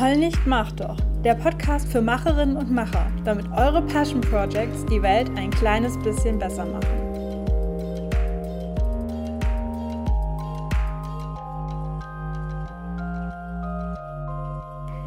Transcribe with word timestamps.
Heul 0.00 0.16
nicht, 0.16 0.46
mach 0.46 0.70
doch. 0.70 0.96
Der 1.24 1.34
Podcast 1.34 1.90
für 1.90 2.00
Macherinnen 2.00 2.56
und 2.56 2.70
Macher, 2.70 3.10
damit 3.24 3.46
eure 3.50 3.82
Passion 3.82 4.20
Projects 4.20 4.86
die 4.86 5.02
Welt 5.02 5.28
ein 5.36 5.50
kleines 5.50 5.98
bisschen 5.98 6.38
besser 6.38 6.64
machen. 6.66 7.08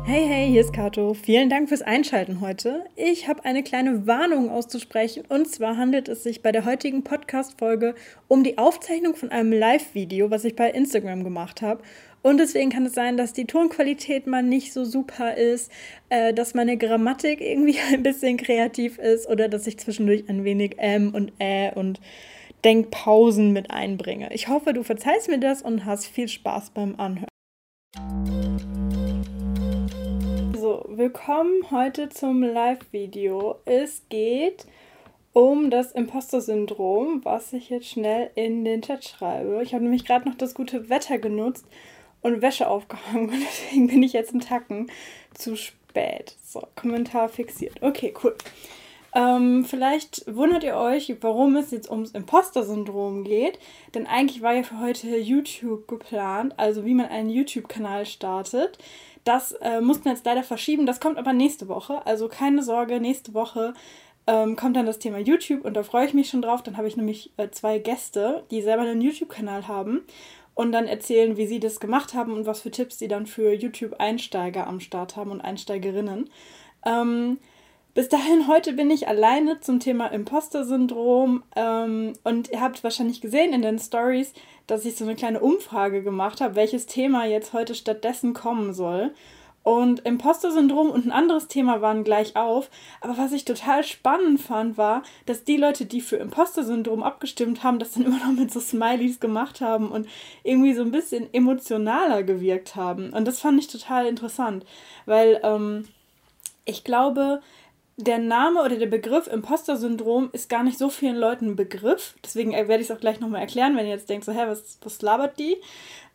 Hey, 0.04 0.26
hey, 0.28 0.50
hier 0.50 0.60
ist 0.60 0.74
Kato. 0.74 1.14
Vielen 1.14 1.50
Dank 1.50 1.70
fürs 1.70 1.84
Einschalten 1.84 2.42
heute. 2.42 2.84
Ich 2.98 3.30
habe 3.30 3.46
eine 3.46 3.64
kleine 3.64 4.08
Warnung 4.08 4.50
auszusprechen 4.50 5.24
und 5.30 5.48
zwar 5.48 5.78
handelt 5.78 6.10
es 6.10 6.24
sich 6.24 6.44
bei 6.44 6.52
der 6.52 6.66
heutigen 6.66 7.06
Podcast-Folge 7.06 7.96
um 8.28 8.44
die 8.44 8.58
Aufzeichnung 8.58 9.16
von 9.16 9.32
einem 9.32 9.54
Live-Video, 9.54 10.30
was 10.30 10.44
ich 10.44 10.58
bei 10.58 10.70
Instagram 10.70 11.24
gemacht 11.24 11.62
habe. 11.62 11.82
Und 12.24 12.38
deswegen 12.38 12.70
kann 12.70 12.86
es 12.86 12.94
sein, 12.94 13.18
dass 13.18 13.34
die 13.34 13.46
Tonqualität 13.46 14.28
mal 14.28 14.44
nicht 14.44 14.74
so 14.74 14.86
super 14.86 15.38
ist, 15.38 15.72
äh, 16.10 16.36
dass 16.36 16.54
meine 16.54 16.78
Grammatik 16.78 17.42
irgendwie 17.42 17.80
ein 17.92 18.04
bisschen 18.04 18.38
kreativ 18.38 19.00
ist 19.00 19.28
oder 19.28 19.50
dass 19.50 19.66
ich 19.66 19.80
zwischendurch 19.80 20.30
ein 20.30 20.44
wenig 20.44 20.78
M 20.78 21.16
und 21.16 21.34
Ä 21.40 21.72
und 21.74 22.00
Denkpausen 22.64 23.54
mit 23.54 23.72
einbringe. 23.72 24.32
Ich 24.34 24.50
hoffe, 24.50 24.74
du 24.74 24.84
verzeihst 24.84 25.30
mir 25.30 25.40
das 25.40 25.64
und 25.64 25.86
hast 25.86 26.06
viel 26.06 26.28
Spaß 26.28 26.70
beim 26.70 26.96
Anhören. 27.00 27.28
So, 30.56 30.86
willkommen 30.90 31.72
heute 31.72 32.10
zum 32.10 32.44
Live-Video. 32.44 33.56
Es 33.66 34.04
geht 34.10 34.68
um 35.34 35.72
das 35.72 35.92
Imposter-Syndrom, 35.94 37.22
was 37.24 37.52
ich 37.54 37.72
jetzt 37.72 37.88
schnell 37.88 38.30
in 38.36 38.64
den 38.64 38.84
Chat 38.84 39.06
schreibe. 39.06 39.62
Ich 39.64 39.74
habe 39.74 39.84
nämlich 39.84 40.06
gerade 40.06 40.30
noch 40.30 40.36
das 40.36 40.54
gute 40.54 40.88
Wetter 40.88 41.18
genutzt 41.18 41.66
und 42.22 42.42
Wäsche 42.42 42.68
aufgehangen 42.68 43.30
und 43.30 43.40
deswegen 43.42 43.88
bin 43.88 44.04
ich 44.04 44.14
jetzt 44.14 44.32
einen 44.32 44.42
Tacken 44.42 44.92
zu 45.34 45.56
spät. 45.56 46.36
So, 46.44 46.68
Kommentar 46.76 47.30
fixiert. 47.30 47.82
Okay, 47.82 48.14
cool. 48.24 48.36
Ähm, 49.14 49.66
vielleicht 49.66 50.24
wundert 50.34 50.64
ihr 50.64 50.78
euch, 50.78 51.14
warum 51.22 51.56
es 51.58 51.72
jetzt 51.72 51.92
ums 51.92 52.12
Imposter-Syndrom 52.12 53.24
geht. 53.24 53.60
Denn 53.94 54.08
eigentlich 54.08 54.42
war 54.42 54.54
ja 54.54 54.64
für 54.64 54.80
heute 54.80 55.18
YouTube 55.18 55.88
geplant, 55.88 56.54
also 56.58 56.86
wie 56.86 56.94
man 56.94 57.08
einen 57.08 57.30
YouTube-Kanal 57.30 58.06
startet. 58.06 58.78
Das 59.24 59.52
äh, 59.62 59.82
mussten 59.82 60.06
wir 60.06 60.14
jetzt 60.14 60.26
leider 60.26 60.44
verschieben. 60.44 60.86
Das 60.86 61.00
kommt 61.00 61.18
aber 61.18 61.34
nächste 61.34 61.68
Woche. 61.68 62.06
Also 62.06 62.28
keine 62.28 62.64
Sorge, 62.64 63.00
nächste 63.02 63.34
Woche 63.34 63.74
ähm, 64.28 64.56
kommt 64.56 64.76
dann 64.76 64.86
das 64.86 65.00
Thema 65.00 65.18
YouTube 65.18 65.66
und 65.66 65.74
da 65.74 65.84
freue 65.84 66.06
ich 66.06 66.14
mich 66.14 66.30
schon 66.30 66.42
drauf. 66.42 66.64
Dann 66.64 66.78
habe 66.78 66.88
ich 66.88 66.96
nämlich 66.96 67.32
äh, 67.38 67.50
zwei 67.50 67.80
Gäste, 67.80 68.44
die 68.50 68.62
selber 68.62 68.84
einen 68.84 69.02
YouTube-Kanal 69.02 69.68
haben 69.68 70.02
und 70.62 70.72
dann 70.72 70.86
erzählen, 70.86 71.38
wie 71.38 71.48
sie 71.48 71.60
das 71.60 71.80
gemacht 71.80 72.14
haben 72.14 72.34
und 72.34 72.46
was 72.46 72.62
für 72.62 72.70
Tipps 72.70 73.00
sie 73.00 73.08
dann 73.08 73.26
für 73.26 73.52
YouTube-Einsteiger 73.52 74.68
am 74.68 74.80
Start 74.80 75.16
haben 75.16 75.32
und 75.32 75.42
Einsteigerinnen. 75.42 76.30
Ähm, 76.86 77.40
bis 77.96 78.10
dahin, 78.10 78.48
heute 78.48 78.74
bin 78.74 78.92
ich 78.92 79.08
alleine 79.08 79.60
zum 79.60 79.80
Thema 79.80 80.08
Imposter-Syndrom 80.08 81.44
ähm, 81.56 82.14
und 82.24 82.52
ihr 82.52 82.62
habt 82.62 82.84
wahrscheinlich 82.84 83.22
gesehen 83.22 83.54
in 83.54 83.64
den 83.64 83.80
Stories, 83.80 84.34
dass 84.68 84.86
ich 84.86 84.96
so 84.96 85.04
eine 85.04 85.16
kleine 85.16 85.40
Umfrage 85.40 86.04
gemacht 86.04 86.42
habe, 86.42 86.54
welches 86.54 86.86
Thema 86.86 87.26
jetzt 87.26 87.54
heute 87.54 87.74
stattdessen 87.74 88.34
kommen 88.36 88.76
soll. 88.76 89.16
Und 89.64 90.00
Imposter-Syndrom 90.02 90.90
und 90.90 91.06
ein 91.06 91.12
anderes 91.12 91.48
Thema 91.48 91.82
waren 91.82 92.04
gleich 92.04 92.36
auf. 92.36 92.70
Aber 93.00 93.18
was 93.18 93.32
ich 93.32 93.46
total 93.46 93.84
spannend 93.84 94.42
fand, 94.42 94.78
war, 94.78 95.04
dass 95.28 95.44
die 95.44 95.58
Leute, 95.58 95.86
die 95.86 96.02
für 96.02 96.16
Imposter-Syndrom 96.18 97.04
abgestimmt 97.04 97.64
haben, 97.64 97.78
das 97.78 97.92
dann 97.92 98.04
immer 98.06 98.18
noch 98.18 98.34
mit 98.34 98.52
so 98.52 98.60
Smileys 98.60 99.20
gemacht 99.20 99.62
haben 99.62 99.92
und 99.92 100.08
irgendwie 100.44 100.74
so 100.74 100.82
ein 100.82 100.92
bisschen 100.92 101.32
emotionaler 101.34 102.24
gewirkt 102.24 102.76
haben. 102.76 103.12
Und 103.12 103.28
das 103.28 103.40
fand 103.40 103.60
ich 103.60 103.68
total 103.68 104.08
interessant, 104.08 104.66
weil 105.06 105.40
ähm, 105.44 105.88
ich 106.66 106.84
glaube, 106.84 107.42
der 107.98 108.18
Name 108.18 108.64
oder 108.64 108.78
der 108.78 108.88
Begriff 108.88 109.28
Imposter-Syndrom 109.28 110.30
ist 110.32 110.50
gar 110.50 110.64
nicht 110.64 110.80
so 110.80 110.90
vielen 110.90 111.18
Leuten 111.18 111.52
ein 111.52 111.56
Begriff. 111.56 112.16
Deswegen 112.24 112.54
werde 112.54 112.78
ich 112.78 112.90
es 112.90 112.92
auch 112.92 113.00
gleich 113.00 113.20
nochmal 113.20 113.42
erklären, 113.42 113.76
wenn 113.76 113.86
ihr 113.86 113.92
jetzt 113.92 114.10
denkt, 114.10 114.26
so, 114.26 114.32
hä, 114.32 114.44
was, 114.48 114.80
was 114.82 115.02
labert 115.04 115.38
die? 115.38 115.58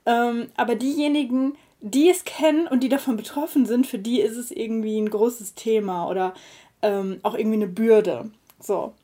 Ähm, 0.05 0.49
aber 0.57 0.75
diejenigen, 0.75 1.57
die 1.81 2.09
es 2.09 2.25
kennen 2.25 2.67
und 2.67 2.83
die 2.83 2.89
davon 2.89 3.17
betroffen 3.17 3.67
sind, 3.67 3.87
für 3.87 3.99
die 3.99 4.21
ist 4.21 4.37
es 4.37 4.51
irgendwie 4.51 4.99
ein 5.01 5.11
großes 5.11 5.55
Thema 5.55 6.09
oder 6.09 6.35
ähm, 6.83 7.21
auch 7.23 7.35
irgendwie 7.35 7.57
eine 7.57 7.69
Bürde. 7.69 8.31
So. 8.61 8.95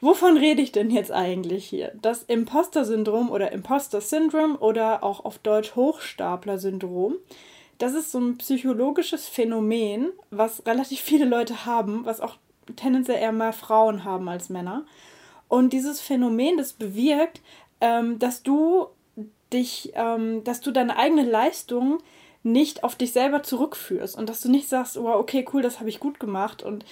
Wovon 0.00 0.36
rede 0.36 0.62
ich 0.62 0.72
denn 0.72 0.90
jetzt 0.90 1.12
eigentlich 1.12 1.64
hier? 1.64 1.92
Das 2.02 2.24
Imposter-Syndrom 2.24 3.30
oder 3.30 3.52
Imposter-Syndrom 3.52 4.56
oder 4.56 5.04
auch 5.04 5.24
auf 5.24 5.38
Deutsch 5.38 5.76
Hochstapler-Syndrom, 5.76 7.14
das 7.78 7.94
ist 7.94 8.10
so 8.10 8.18
ein 8.18 8.36
psychologisches 8.38 9.28
Phänomen, 9.28 10.10
was 10.30 10.66
relativ 10.66 11.00
viele 11.00 11.24
Leute 11.24 11.66
haben, 11.66 12.04
was 12.04 12.20
auch 12.20 12.36
tendenziell 12.74 13.18
eher 13.18 13.32
mehr 13.32 13.52
Frauen 13.52 14.04
haben 14.04 14.28
als 14.28 14.48
Männer. 14.48 14.84
Und 15.48 15.72
dieses 15.72 16.00
Phänomen, 16.00 16.56
das 16.56 16.72
bewirkt, 16.72 17.40
ähm, 17.80 18.18
dass 18.18 18.42
du 18.42 18.86
dich, 19.52 19.92
ähm, 19.94 20.44
dass 20.44 20.60
du 20.60 20.70
deine 20.70 20.96
eigene 20.96 21.24
Leistung 21.24 21.98
nicht 22.42 22.82
auf 22.82 22.96
dich 22.96 23.12
selber 23.12 23.42
zurückführst 23.42 24.18
und 24.18 24.28
dass 24.28 24.40
du 24.40 24.50
nicht 24.50 24.68
sagst, 24.68 24.96
oh, 24.96 25.08
okay, 25.08 25.46
cool, 25.52 25.62
das 25.62 25.78
habe 25.78 25.88
ich 25.88 26.00
gut 26.00 26.18
gemacht 26.18 26.62
und 26.62 26.84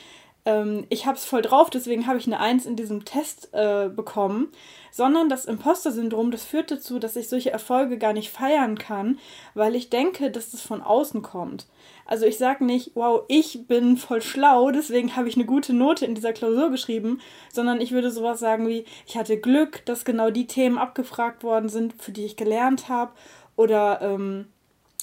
ähm, 0.45 0.87
ich 0.89 1.06
habe 1.06 1.17
es 1.17 1.25
voll 1.25 1.43
drauf, 1.43 1.71
deswegen 1.71 2.06
habe 2.06 2.19
ich 2.19 2.27
eine 2.27 2.41
Eins 2.41 2.67
in 2.67 2.77
diesem 2.77 3.05
Test 3.05 3.51
äh, 3.53 3.89
bekommen, 3.89 4.49
sondern 4.91 5.28
das 5.28 5.45
Imposter-Syndrom, 5.45 6.31
das 6.31 6.45
führt 6.45 6.71
dazu, 6.71 6.99
dass 6.99 7.17
ich 7.17 7.28
solche 7.28 7.51
Erfolge 7.51 7.99
gar 7.99 8.12
nicht 8.12 8.31
feiern 8.31 8.78
kann, 8.78 9.19
weil 9.55 9.77
ich 9.77 9.91
denke, 9.91 10.31
dass 10.31 10.51
das 10.51 10.62
von 10.62 10.83
außen 10.83 11.23
kommt. 11.23 11.67
Also 12.06 12.27
ich 12.27 12.39
sage 12.39 12.65
nicht, 12.65 12.93
wow, 12.95 13.23
ich 13.28 13.67
bin 13.69 13.97
voll 13.97 14.23
schlau, 14.23 14.71
deswegen 14.71 15.15
habe 15.15 15.28
ich 15.28 15.37
eine 15.37 15.45
gute 15.45 15.73
Note 15.73 16.06
in 16.06 16.15
dieser 16.15 16.33
Klausur 16.33 16.71
geschrieben, 16.71 17.21
sondern 17.53 17.81
ich 17.81 17.93
würde 17.93 18.11
sowas 18.11 18.41
sagen 18.41 18.67
wie, 18.67 18.84
ich 19.07 19.17
hatte 19.17 19.39
Glück, 19.39 19.84
dass 19.87 20.05
genau 20.05 20.31
die 20.31 20.47
Themen 20.47 20.78
abgefragt 20.78 21.45
worden 21.45 21.69
sind, 21.69 22.03
für 22.03 22.12
die 22.12 22.25
ich 22.25 22.37
gelernt 22.37 22.89
habe 22.89 23.12
oder 23.57 24.01
ähm, 24.03 24.47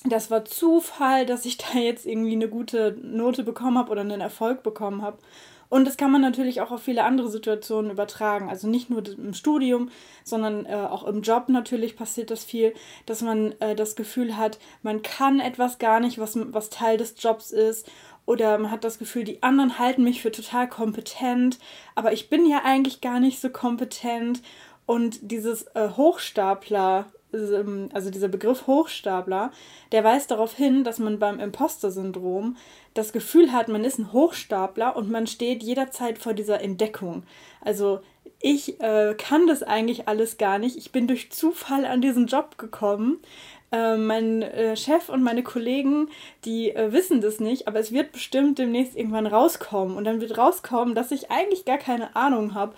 das 0.09 0.31
war 0.31 0.45
Zufall, 0.45 1.25
dass 1.25 1.45
ich 1.45 1.57
da 1.73 1.79
jetzt 1.79 2.05
irgendwie 2.05 2.33
eine 2.33 2.49
gute 2.49 2.97
Note 3.01 3.43
bekommen 3.43 3.77
habe 3.77 3.91
oder 3.91 4.01
einen 4.01 4.21
Erfolg 4.21 4.63
bekommen 4.63 5.01
habe. 5.01 5.17
Und 5.69 5.85
das 5.85 5.97
kann 5.97 6.11
man 6.11 6.21
natürlich 6.21 6.61
auch 6.61 6.71
auf 6.71 6.81
viele 6.81 7.03
andere 7.03 7.29
Situationen 7.29 7.91
übertragen. 7.91 8.49
Also 8.49 8.67
nicht 8.67 8.89
nur 8.89 9.05
im 9.05 9.33
Studium, 9.33 9.89
sondern 10.23 10.65
äh, 10.65 10.75
auch 10.75 11.05
im 11.05 11.21
Job 11.21 11.49
natürlich 11.49 11.97
passiert 11.97 12.31
das 12.31 12.45
viel, 12.45 12.73
dass 13.05 13.21
man 13.21 13.53
äh, 13.59 13.75
das 13.75 13.95
Gefühl 13.95 14.37
hat, 14.37 14.59
man 14.81 15.01
kann 15.01 15.39
etwas 15.39 15.77
gar 15.77 15.99
nicht, 15.99 16.19
was, 16.19 16.37
was 16.53 16.69
Teil 16.69 16.97
des 16.97 17.15
Jobs 17.17 17.51
ist. 17.51 17.89
Oder 18.25 18.57
man 18.57 18.71
hat 18.71 18.83
das 18.83 18.99
Gefühl, 18.99 19.23
die 19.23 19.43
anderen 19.43 19.79
halten 19.79 20.03
mich 20.03 20.21
für 20.21 20.31
total 20.31 20.67
kompetent, 20.67 21.59
aber 21.95 22.11
ich 22.11 22.29
bin 22.29 22.45
ja 22.45 22.61
eigentlich 22.65 22.99
gar 22.99 23.19
nicht 23.19 23.39
so 23.39 23.49
kompetent. 23.49 24.41
Und 24.85 25.31
dieses 25.31 25.63
äh, 25.75 25.89
Hochstapler 25.95 27.05
also 27.31 28.09
dieser 28.09 28.29
Begriff 28.29 28.67
Hochstapler, 28.67 29.51
der 29.91 30.03
weist 30.03 30.31
darauf 30.31 30.55
hin, 30.55 30.83
dass 30.83 30.99
man 30.99 31.19
beim 31.19 31.39
Imposter-Syndrom 31.39 32.55
das 32.93 33.11
Gefühl 33.11 33.51
hat, 33.51 33.67
man 33.67 33.83
ist 33.83 33.99
ein 33.99 34.13
Hochstapler 34.13 34.95
und 34.95 35.09
man 35.09 35.27
steht 35.27 35.61
jederzeit 35.61 36.17
vor 36.17 36.33
dieser 36.33 36.61
Entdeckung. 36.61 37.23
Also 37.61 37.99
ich 38.39 38.79
äh, 38.81 39.15
kann 39.17 39.47
das 39.47 39.63
eigentlich 39.63 40.07
alles 40.07 40.37
gar 40.37 40.59
nicht. 40.59 40.77
Ich 40.77 40.91
bin 40.91 41.07
durch 41.07 41.31
Zufall 41.31 41.85
an 41.85 42.01
diesen 42.01 42.27
Job 42.27 42.57
gekommen. 42.57 43.19
Äh, 43.71 43.97
mein 43.97 44.43
äh, 44.43 44.77
Chef 44.77 45.09
und 45.09 45.23
meine 45.23 45.43
Kollegen, 45.43 46.09
die 46.45 46.69
äh, 46.69 46.93
wissen 46.93 47.19
das 47.19 47.39
nicht, 47.39 47.67
aber 47.67 47.79
es 47.79 47.91
wird 47.91 48.11
bestimmt 48.13 48.59
demnächst 48.59 48.95
irgendwann 48.95 49.27
rauskommen. 49.27 49.97
Und 49.97 50.05
dann 50.05 50.21
wird 50.21 50.37
rauskommen, 50.37 50.95
dass 50.95 51.11
ich 51.11 51.31
eigentlich 51.31 51.65
gar 51.65 51.77
keine 51.77 52.15
Ahnung 52.15 52.53
habe 52.53 52.75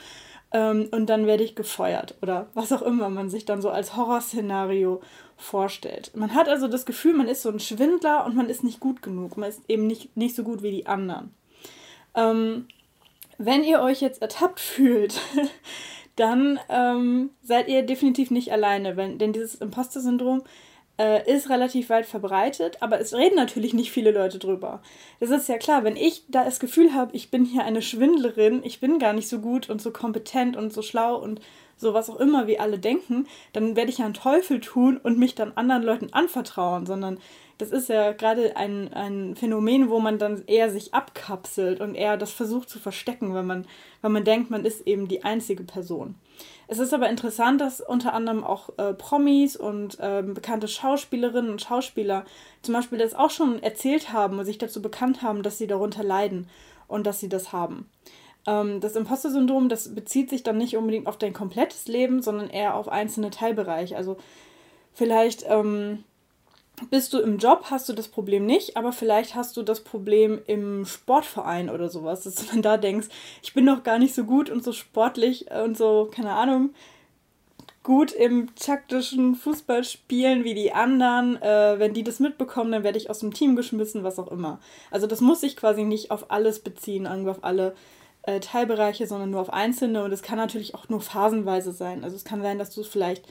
ähm, 0.51 0.87
und 0.91 1.07
dann 1.07 1.27
werde 1.27 1.43
ich 1.43 1.55
gefeuert 1.55 2.15
oder 2.21 2.47
was 2.53 2.71
auch 2.71 2.81
immer 2.81 3.09
man 3.09 3.29
sich 3.29 3.45
dann 3.45 3.61
so 3.61 3.69
als 3.69 3.95
Horrorszenario 3.95 5.01
vorstellt. 5.37 6.11
Man 6.15 6.33
hat 6.33 6.49
also 6.49 6.67
das 6.67 6.85
Gefühl, 6.85 7.13
man 7.13 7.27
ist 7.27 7.41
so 7.41 7.49
ein 7.49 7.59
Schwindler 7.59 8.25
und 8.25 8.35
man 8.35 8.49
ist 8.49 8.63
nicht 8.63 8.79
gut 8.79 9.01
genug. 9.01 9.37
Man 9.37 9.49
ist 9.49 9.61
eben 9.67 9.87
nicht, 9.87 10.15
nicht 10.17 10.35
so 10.35 10.43
gut 10.43 10.61
wie 10.61 10.71
die 10.71 10.87
anderen. 10.87 11.33
Ähm, 12.15 12.67
wenn 13.37 13.63
ihr 13.63 13.81
euch 13.81 14.01
jetzt 14.01 14.21
ertappt 14.21 14.59
fühlt, 14.59 15.21
dann 16.15 16.59
ähm, 16.67 17.29
seid 17.41 17.69
ihr 17.69 17.83
definitiv 17.83 18.31
nicht 18.31 18.51
alleine, 18.51 18.97
wenn, 18.97 19.17
denn 19.17 19.31
dieses 19.31 19.55
Imposter-Syndrom 19.55 20.43
äh, 20.99 21.31
ist 21.31 21.49
relativ 21.49 21.89
weit 21.89 22.05
verbreitet, 22.05 22.77
aber 22.81 22.99
es 22.99 23.15
reden 23.15 23.35
natürlich 23.35 23.73
nicht 23.73 23.91
viele 23.91 24.11
Leute 24.11 24.37
drüber. 24.37 24.81
Das 25.19 25.29
ist 25.29 25.47
ja 25.47 25.57
klar, 25.57 25.83
wenn 25.83 25.95
ich 25.95 26.25
da 26.27 26.43
das 26.43 26.59
Gefühl 26.59 26.93
habe, 26.93 27.15
ich 27.15 27.31
bin 27.31 27.45
hier 27.45 27.63
eine 27.63 27.81
Schwindlerin, 27.81 28.61
ich 28.63 28.81
bin 28.81 28.99
gar 28.99 29.13
nicht 29.13 29.29
so 29.29 29.39
gut 29.39 29.69
und 29.69 29.81
so 29.81 29.91
kompetent 29.91 30.57
und 30.57 30.73
so 30.73 30.81
schlau 30.81 31.15
und 31.15 31.39
so 31.77 31.93
was 31.93 32.09
auch 32.09 32.17
immer, 32.17 32.45
wie 32.47 32.59
alle 32.59 32.77
denken, 32.77 33.25
dann 33.53 33.77
werde 33.77 33.89
ich 33.89 33.99
ja 33.99 34.05
einen 34.05 34.13
Teufel 34.13 34.59
tun 34.59 34.99
und 35.01 35.17
mich 35.17 35.33
dann 35.33 35.53
anderen 35.55 35.83
Leuten 35.83 36.11
anvertrauen, 36.11 36.85
sondern 36.85 37.19
das 37.57 37.71
ist 37.71 37.87
ja 37.89 38.11
gerade 38.11 38.57
ein, 38.57 38.93
ein 38.93 39.35
Phänomen, 39.35 39.89
wo 39.89 39.99
man 39.99 40.17
dann 40.17 40.43
eher 40.47 40.69
sich 40.69 40.93
abkapselt 40.93 41.79
und 41.79 41.95
eher 41.95 42.17
das 42.17 42.31
versucht 42.31 42.69
zu 42.69 42.79
verstecken, 42.79 43.33
wenn 43.33 43.45
man, 43.45 43.65
wenn 44.01 44.11
man 44.11 44.25
denkt, 44.25 44.49
man 44.49 44.65
ist 44.65 44.85
eben 44.87 45.07
die 45.07 45.23
einzige 45.23 45.63
Person. 45.63 46.15
Es 46.71 46.77
ist 46.77 46.93
aber 46.93 47.09
interessant, 47.09 47.59
dass 47.59 47.81
unter 47.81 48.13
anderem 48.13 48.43
auch 48.43 48.69
äh, 48.77 48.93
Promis 48.93 49.55
und 49.55 49.99
äh, 49.99 50.21
bekannte 50.21 50.67
Schauspielerinnen 50.67 51.49
und 51.49 51.63
Schauspieler 51.63 52.25
zum 52.61 52.75
Beispiel 52.75 52.99
das 52.99 53.15
auch 53.15 53.31
schon 53.31 53.63
erzählt 53.63 54.13
haben 54.13 54.37
und 54.37 54.45
sich 54.45 54.59
dazu 54.59 54.79
bekannt 54.79 55.23
haben, 55.23 55.41
dass 55.41 55.57
sie 55.57 55.65
darunter 55.65 56.03
leiden 56.03 56.47
und 56.87 57.07
dass 57.07 57.19
sie 57.19 57.27
das 57.27 57.51
haben. 57.53 57.89
Ähm, 58.45 58.81
das 58.81 58.95
Imposter-Syndrom, 58.95 59.67
das 59.67 59.95
bezieht 59.95 60.29
sich 60.29 60.43
dann 60.43 60.59
nicht 60.59 60.77
unbedingt 60.77 61.07
auf 61.07 61.17
dein 61.17 61.33
komplettes 61.33 61.87
Leben, 61.87 62.21
sondern 62.21 62.51
eher 62.51 62.75
auf 62.75 62.87
einzelne 62.87 63.31
Teilbereiche. 63.31 63.97
Also 63.97 64.17
vielleicht 64.93 65.45
ähm, 65.49 66.03
bist 66.89 67.13
du 67.13 67.19
im 67.19 67.37
Job, 67.37 67.65
hast 67.69 67.89
du 67.89 67.93
das 67.93 68.07
Problem 68.07 68.45
nicht, 68.45 68.77
aber 68.77 68.91
vielleicht 68.91 69.35
hast 69.35 69.57
du 69.57 69.63
das 69.63 69.81
Problem 69.81 70.41
im 70.47 70.85
Sportverein 70.85 71.69
oder 71.69 71.89
sowas, 71.89 72.23
dass 72.23 72.35
du 72.35 72.43
dann 72.51 72.61
da 72.61 72.77
denkst, 72.77 73.07
ich 73.41 73.53
bin 73.53 73.65
doch 73.65 73.83
gar 73.83 73.99
nicht 73.99 74.15
so 74.15 74.23
gut 74.23 74.49
und 74.49 74.63
so 74.63 74.71
sportlich 74.71 75.47
und 75.51 75.77
so, 75.77 76.09
keine 76.13 76.31
Ahnung, 76.31 76.71
gut 77.83 78.11
im 78.11 78.53
taktischen 78.55 79.35
Fußballspielen 79.35 80.43
wie 80.43 80.53
die 80.53 80.73
anderen. 80.73 81.41
Äh, 81.41 81.79
wenn 81.79 81.93
die 81.93 82.03
das 82.03 82.19
mitbekommen, 82.19 82.71
dann 82.71 82.83
werde 82.83 82.97
ich 82.97 83.09
aus 83.09 83.19
dem 83.19 83.33
Team 83.33 83.55
geschmissen, 83.55 84.03
was 84.03 84.19
auch 84.19 84.27
immer. 84.27 84.59
Also 84.91 85.07
das 85.07 85.21
muss 85.21 85.41
sich 85.41 85.55
quasi 85.55 85.83
nicht 85.83 86.11
auf 86.11 86.29
alles 86.29 86.59
beziehen, 86.59 87.07
auf 87.07 87.43
alle 87.43 87.75
äh, 88.23 88.39
Teilbereiche, 88.39 89.07
sondern 89.07 89.31
nur 89.31 89.41
auf 89.41 89.51
einzelne. 89.51 90.03
Und 90.03 90.11
es 90.11 90.21
kann 90.21 90.37
natürlich 90.37 90.75
auch 90.75 90.89
nur 90.89 91.01
phasenweise 91.01 91.71
sein. 91.71 92.03
Also 92.03 92.15
es 92.15 92.25
kann 92.25 92.41
sein, 92.41 92.59
dass 92.59 92.75
du 92.75 92.81
es 92.81 92.87
vielleicht 92.87 93.25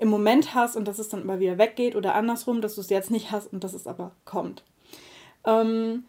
im 0.00 0.08
Moment 0.08 0.54
hast 0.54 0.76
und 0.76 0.88
dass 0.88 0.98
es 0.98 1.10
dann 1.10 1.22
immer 1.22 1.40
wieder 1.40 1.58
weggeht 1.58 1.94
oder 1.94 2.14
andersrum, 2.14 2.62
dass 2.62 2.74
du 2.74 2.80
es 2.80 2.88
jetzt 2.88 3.10
nicht 3.10 3.30
hast 3.30 3.52
und 3.52 3.62
dass 3.62 3.74
es 3.74 3.86
aber 3.86 4.12
kommt. 4.24 4.64
Ähm, 5.44 6.04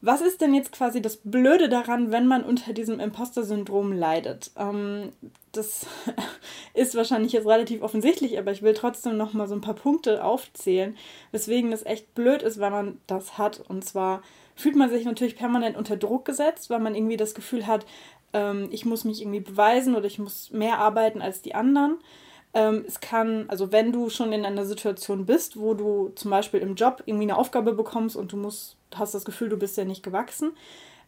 was 0.00 0.22
ist 0.22 0.40
denn 0.40 0.54
jetzt 0.54 0.72
quasi 0.72 1.00
das 1.00 1.18
Blöde 1.18 1.68
daran, 1.68 2.10
wenn 2.10 2.26
man 2.26 2.42
unter 2.42 2.72
diesem 2.72 3.00
Imposter-Syndrom 3.00 3.92
leidet? 3.92 4.50
Ähm, 4.56 5.10
das 5.52 5.86
ist 6.74 6.94
wahrscheinlich 6.94 7.32
jetzt 7.32 7.46
relativ 7.46 7.82
offensichtlich, 7.82 8.38
aber 8.38 8.50
ich 8.50 8.62
will 8.62 8.74
trotzdem 8.74 9.18
noch 9.18 9.34
mal 9.34 9.46
so 9.46 9.54
ein 9.54 9.60
paar 9.60 9.74
Punkte 9.74 10.24
aufzählen, 10.24 10.96
weswegen 11.30 11.70
es 11.72 11.84
echt 11.84 12.14
blöd 12.14 12.42
ist, 12.42 12.60
wenn 12.60 12.72
man 12.72 12.98
das 13.06 13.36
hat. 13.36 13.60
Und 13.68 13.84
zwar 13.84 14.22
fühlt 14.54 14.76
man 14.76 14.88
sich 14.88 15.04
natürlich 15.04 15.36
permanent 15.36 15.76
unter 15.76 15.96
Druck 15.98 16.24
gesetzt, 16.24 16.70
weil 16.70 16.80
man 16.80 16.94
irgendwie 16.94 17.18
das 17.18 17.34
Gefühl 17.34 17.66
hat, 17.66 17.84
ähm, 18.32 18.68
ich 18.70 18.86
muss 18.86 19.04
mich 19.04 19.20
irgendwie 19.20 19.40
beweisen 19.40 19.94
oder 19.94 20.06
ich 20.06 20.18
muss 20.18 20.50
mehr 20.50 20.78
arbeiten 20.78 21.20
als 21.20 21.42
die 21.42 21.54
anderen. 21.54 21.98
Ähm, 22.54 22.84
es 22.86 23.00
kann, 23.00 23.46
also 23.48 23.72
wenn 23.72 23.92
du 23.92 24.08
schon 24.08 24.32
in 24.32 24.46
einer 24.46 24.64
Situation 24.64 25.26
bist, 25.26 25.58
wo 25.58 25.74
du 25.74 26.12
zum 26.14 26.30
Beispiel 26.30 26.60
im 26.60 26.76
Job 26.76 27.02
irgendwie 27.04 27.24
eine 27.24 27.36
Aufgabe 27.36 27.72
bekommst 27.72 28.16
und 28.16 28.32
du 28.32 28.36
musst, 28.36 28.76
hast 28.94 29.14
das 29.14 29.24
Gefühl, 29.24 29.48
du 29.48 29.56
bist 29.56 29.76
ja 29.76 29.84
nicht 29.84 30.04
gewachsen, 30.04 30.52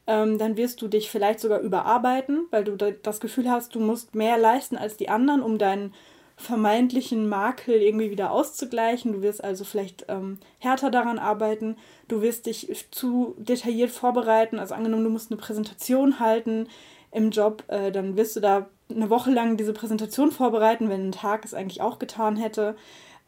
ähm, 0.08 0.38
dann 0.38 0.56
wirst 0.56 0.82
du 0.82 0.88
dich 0.88 1.10
vielleicht 1.10 1.40
sogar 1.40 1.60
überarbeiten, 1.60 2.46
weil 2.50 2.64
du 2.64 2.76
das 2.76 3.20
Gefühl 3.20 3.50
hast, 3.50 3.75
du 3.75 3.81
musst 3.81 4.14
mehr 4.14 4.38
leisten 4.38 4.76
als 4.76 4.96
die 4.96 5.08
anderen, 5.08 5.43
um 5.43 5.58
deinen 5.58 5.94
vermeintlichen 6.37 7.28
Makel 7.28 7.81
irgendwie 7.81 8.10
wieder 8.10 8.31
auszugleichen. 8.31 9.12
Du 9.12 9.22
wirst 9.22 9.42
also 9.42 9.64
vielleicht 9.64 10.04
ähm, 10.08 10.38
härter 10.58 10.90
daran 10.90 11.19
arbeiten. 11.19 11.76
Du 12.08 12.20
wirst 12.20 12.46
dich 12.46 12.87
zu 12.90 13.34
detailliert 13.38 13.90
vorbereiten. 13.90 14.58
Also 14.58 14.75
angenommen, 14.75 15.04
du 15.04 15.10
musst 15.10 15.31
eine 15.31 15.40
Präsentation 15.40 16.20
halten 16.20 16.69
im 17.10 17.31
Job, 17.31 17.64
äh, 17.69 17.90
dann 17.90 18.16
wirst 18.16 18.37
du 18.37 18.40
da 18.40 18.69
eine 18.90 19.10
Woche 19.10 19.30
lang 19.30 19.56
diese 19.56 19.72
Präsentation 19.72 20.30
vorbereiten, 20.30 20.88
wenn 20.88 21.08
ein 21.08 21.12
Tag 21.12 21.44
es 21.44 21.54
eigentlich 21.54 21.80
auch 21.80 21.98
getan 21.98 22.36
hätte. 22.36 22.76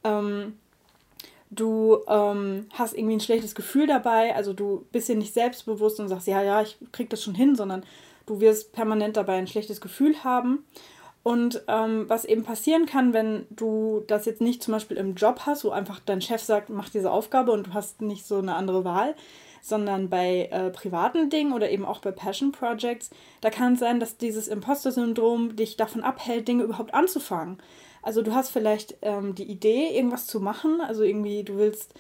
Ähm, 0.05 0.59
du 1.51 1.99
ähm, 2.09 2.67
hast 2.73 2.95
irgendwie 2.95 3.17
ein 3.17 3.21
schlechtes 3.21 3.55
Gefühl 3.55 3.87
dabei, 3.87 4.35
also 4.35 4.53
du 4.53 4.87
bist 4.93 5.09
dir 5.09 5.17
nicht 5.17 5.35
selbstbewusst 5.35 5.99
und 6.01 6.09
sagst, 6.09 6.27
ja, 6.27 6.43
ja, 6.43 6.63
ich 6.63 6.79
krieg 6.93 7.11
das 7.11 7.23
schon 7.23 7.35
hin, 7.35 7.57
sondern 7.57 7.83
du 8.27 8.41
wirst 8.41 8.73
permanent 8.73 9.17
dabei 9.17 9.37
ein 9.37 9.47
schlechtes 9.47 9.81
Gefühl 9.81 10.23
haben. 10.23 10.65
Und 11.25 11.63
ähm, 11.69 12.05
was 12.09 12.25
eben 12.25 12.45
passieren 12.45 12.87
kann, 12.87 13.13
wenn 13.13 13.47
du 13.51 14.03
das 14.07 14.25
jetzt 14.25 14.41
nicht 14.41 14.63
zum 14.63 14.73
Beispiel 14.73 14.97
im 14.97 15.15
Job 15.15 15.41
hast, 15.45 15.65
wo 15.65 15.71
einfach 15.71 16.01
dein 16.01 16.23
Chef 16.23 16.41
sagt, 16.43 16.71
mach 16.71 16.89
diese 16.89 17.11
Aufgabe 17.11 17.53
und 17.53 17.67
du 17.67 17.75
hast 17.75 18.01
nicht 18.01 18.27
so 18.27 18.39
eine 18.39 18.55
andere 18.55 18.85
Wahl, 18.85 19.15
sondern 19.69 20.09
bei 20.09 20.49
äh, 20.51 20.71
privaten 20.71 21.31
Dingen 21.31 21.53
oder 21.53 21.71
eben 21.71 21.85
auch 21.85 22.01
bei 22.01 22.11
Passion 22.11 22.53
Projects, 22.53 23.11
da 23.41 23.51
kann 23.51 23.75
es 23.75 23.81
sein, 23.81 24.01
dass 24.01 24.17
dieses 24.17 24.49
Imposter-Syndrom 24.49 25.57
dich 25.57 25.77
davon 25.77 26.03
abhält, 26.03 26.49
Dinge 26.49 26.65
überhaupt 26.65 26.95
anzufangen. 26.95 27.59
Also 28.03 28.23
du 28.23 28.35
hast 28.35 28.51
vielleicht 28.51 28.97
ähm, 29.03 29.35
die 29.35 29.51
Idee, 29.51 29.97
irgendwas 29.97 30.27
zu 30.27 30.41
machen, 30.41 30.81
also 30.81 31.03
irgendwie 31.03 31.45
du 31.45 31.57
willst 31.59 31.95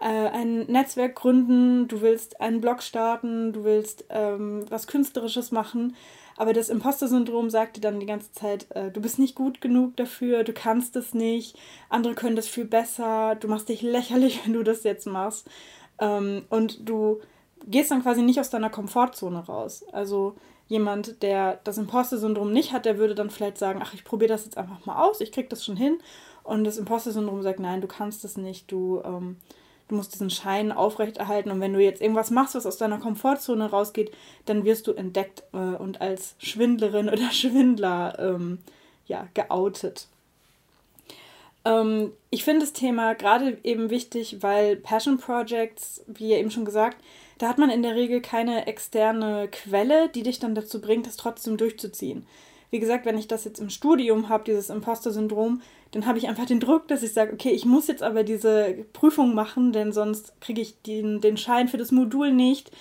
äh, 0.00 0.06
ein 0.06 0.66
Netzwerk 0.66 1.14
gründen, 1.14 1.88
du 1.88 2.00
willst 2.00 2.40
einen 2.40 2.60
Blog 2.60 2.82
starten, 2.82 3.52
du 3.52 3.64
willst 3.64 4.04
ähm, 4.10 4.64
was 4.68 4.86
Künstlerisches 4.86 5.52
machen, 5.52 5.94
aber 6.36 6.52
das 6.52 6.68
Imposter-Syndrom 6.68 7.48
sagt 7.48 7.76
dir 7.76 7.80
dann 7.80 8.00
die 8.00 8.06
ganze 8.06 8.32
Zeit, 8.32 8.66
äh, 8.72 8.90
du 8.90 9.00
bist 9.00 9.18
nicht 9.18 9.34
gut 9.34 9.60
genug 9.60 9.96
dafür, 9.96 10.42
du 10.42 10.52
kannst 10.52 10.96
es 10.96 11.14
nicht, 11.14 11.56
andere 11.88 12.14
können 12.14 12.36
das 12.36 12.48
viel 12.48 12.64
besser, 12.64 13.36
du 13.36 13.48
machst 13.48 13.68
dich 13.68 13.82
lächerlich, 13.82 14.40
wenn 14.44 14.52
du 14.52 14.62
das 14.62 14.82
jetzt 14.82 15.06
machst. 15.06 15.48
Ähm, 15.98 16.44
und 16.50 16.88
du 16.88 17.20
gehst 17.66 17.90
dann 17.90 18.02
quasi 18.02 18.22
nicht 18.22 18.40
aus 18.40 18.50
deiner 18.50 18.70
Komfortzone 18.70 19.46
raus. 19.46 19.84
Also 19.92 20.34
jemand, 20.68 21.22
der 21.22 21.60
das 21.64 21.78
Imposter-Syndrom 21.78 22.52
nicht 22.52 22.72
hat, 22.72 22.84
der 22.84 22.98
würde 22.98 23.14
dann 23.14 23.30
vielleicht 23.30 23.58
sagen, 23.58 23.80
ach, 23.82 23.94
ich 23.94 24.04
probiere 24.04 24.28
das 24.28 24.44
jetzt 24.44 24.58
einfach 24.58 24.84
mal 24.86 25.02
aus, 25.02 25.20
ich 25.20 25.32
krieg 25.32 25.50
das 25.50 25.64
schon 25.64 25.76
hin. 25.76 25.98
Und 26.42 26.64
das 26.64 26.78
Imposter-Syndrom 26.78 27.42
sagt, 27.42 27.60
nein, 27.60 27.80
du 27.80 27.86
kannst 27.86 28.24
das 28.24 28.36
nicht, 28.36 28.70
du, 28.70 29.00
ähm, 29.04 29.36
du 29.88 29.94
musst 29.94 30.12
diesen 30.12 30.30
Schein 30.30 30.72
aufrechterhalten. 30.72 31.50
Und 31.50 31.60
wenn 31.60 31.72
du 31.72 31.80
jetzt 31.80 32.02
irgendwas 32.02 32.30
machst, 32.30 32.54
was 32.54 32.66
aus 32.66 32.76
deiner 32.76 32.98
Komfortzone 32.98 33.70
rausgeht, 33.70 34.12
dann 34.44 34.64
wirst 34.64 34.86
du 34.86 34.92
entdeckt 34.92 35.44
äh, 35.52 35.56
und 35.56 36.00
als 36.00 36.34
Schwindlerin 36.38 37.08
oder 37.08 37.30
Schwindler 37.32 38.18
ähm, 38.18 38.58
ja, 39.06 39.26
geoutet. 39.34 40.08
Ähm, 41.64 42.12
ich 42.30 42.44
finde 42.44 42.60
das 42.60 42.72
Thema 42.72 43.14
gerade 43.14 43.58
eben 43.62 43.90
wichtig, 43.90 44.38
weil 44.40 44.76
Passion 44.76 45.18
Projects, 45.18 46.04
wie 46.06 46.28
ja 46.28 46.38
eben 46.38 46.50
schon 46.50 46.64
gesagt, 46.64 46.98
da 47.38 47.48
hat 47.48 47.58
man 47.58 47.70
in 47.70 47.82
der 47.82 47.94
Regel 47.94 48.20
keine 48.20 48.66
externe 48.66 49.48
Quelle, 49.48 50.08
die 50.08 50.22
dich 50.22 50.38
dann 50.38 50.54
dazu 50.54 50.80
bringt, 50.80 51.06
das 51.06 51.16
trotzdem 51.16 51.56
durchzuziehen. 51.56 52.26
Wie 52.70 52.80
gesagt, 52.80 53.06
wenn 53.06 53.18
ich 53.18 53.28
das 53.28 53.44
jetzt 53.44 53.60
im 53.60 53.70
Studium 53.70 54.28
habe, 54.28 54.44
dieses 54.44 54.70
Imposter-Syndrom, 54.70 55.62
dann 55.92 56.06
habe 56.06 56.18
ich 56.18 56.26
einfach 56.26 56.46
den 56.46 56.58
Druck, 56.58 56.88
dass 56.88 57.04
ich 57.04 57.12
sage, 57.12 57.32
okay, 57.32 57.50
ich 57.50 57.64
muss 57.64 57.86
jetzt 57.86 58.02
aber 58.02 58.24
diese 58.24 58.84
Prüfung 58.92 59.34
machen, 59.34 59.72
denn 59.72 59.92
sonst 59.92 60.40
kriege 60.40 60.60
ich 60.60 60.82
den, 60.82 61.20
den 61.20 61.36
Schein 61.36 61.68
für 61.68 61.76
das 61.76 61.92
Modul 61.92 62.32
nicht. 62.32 62.72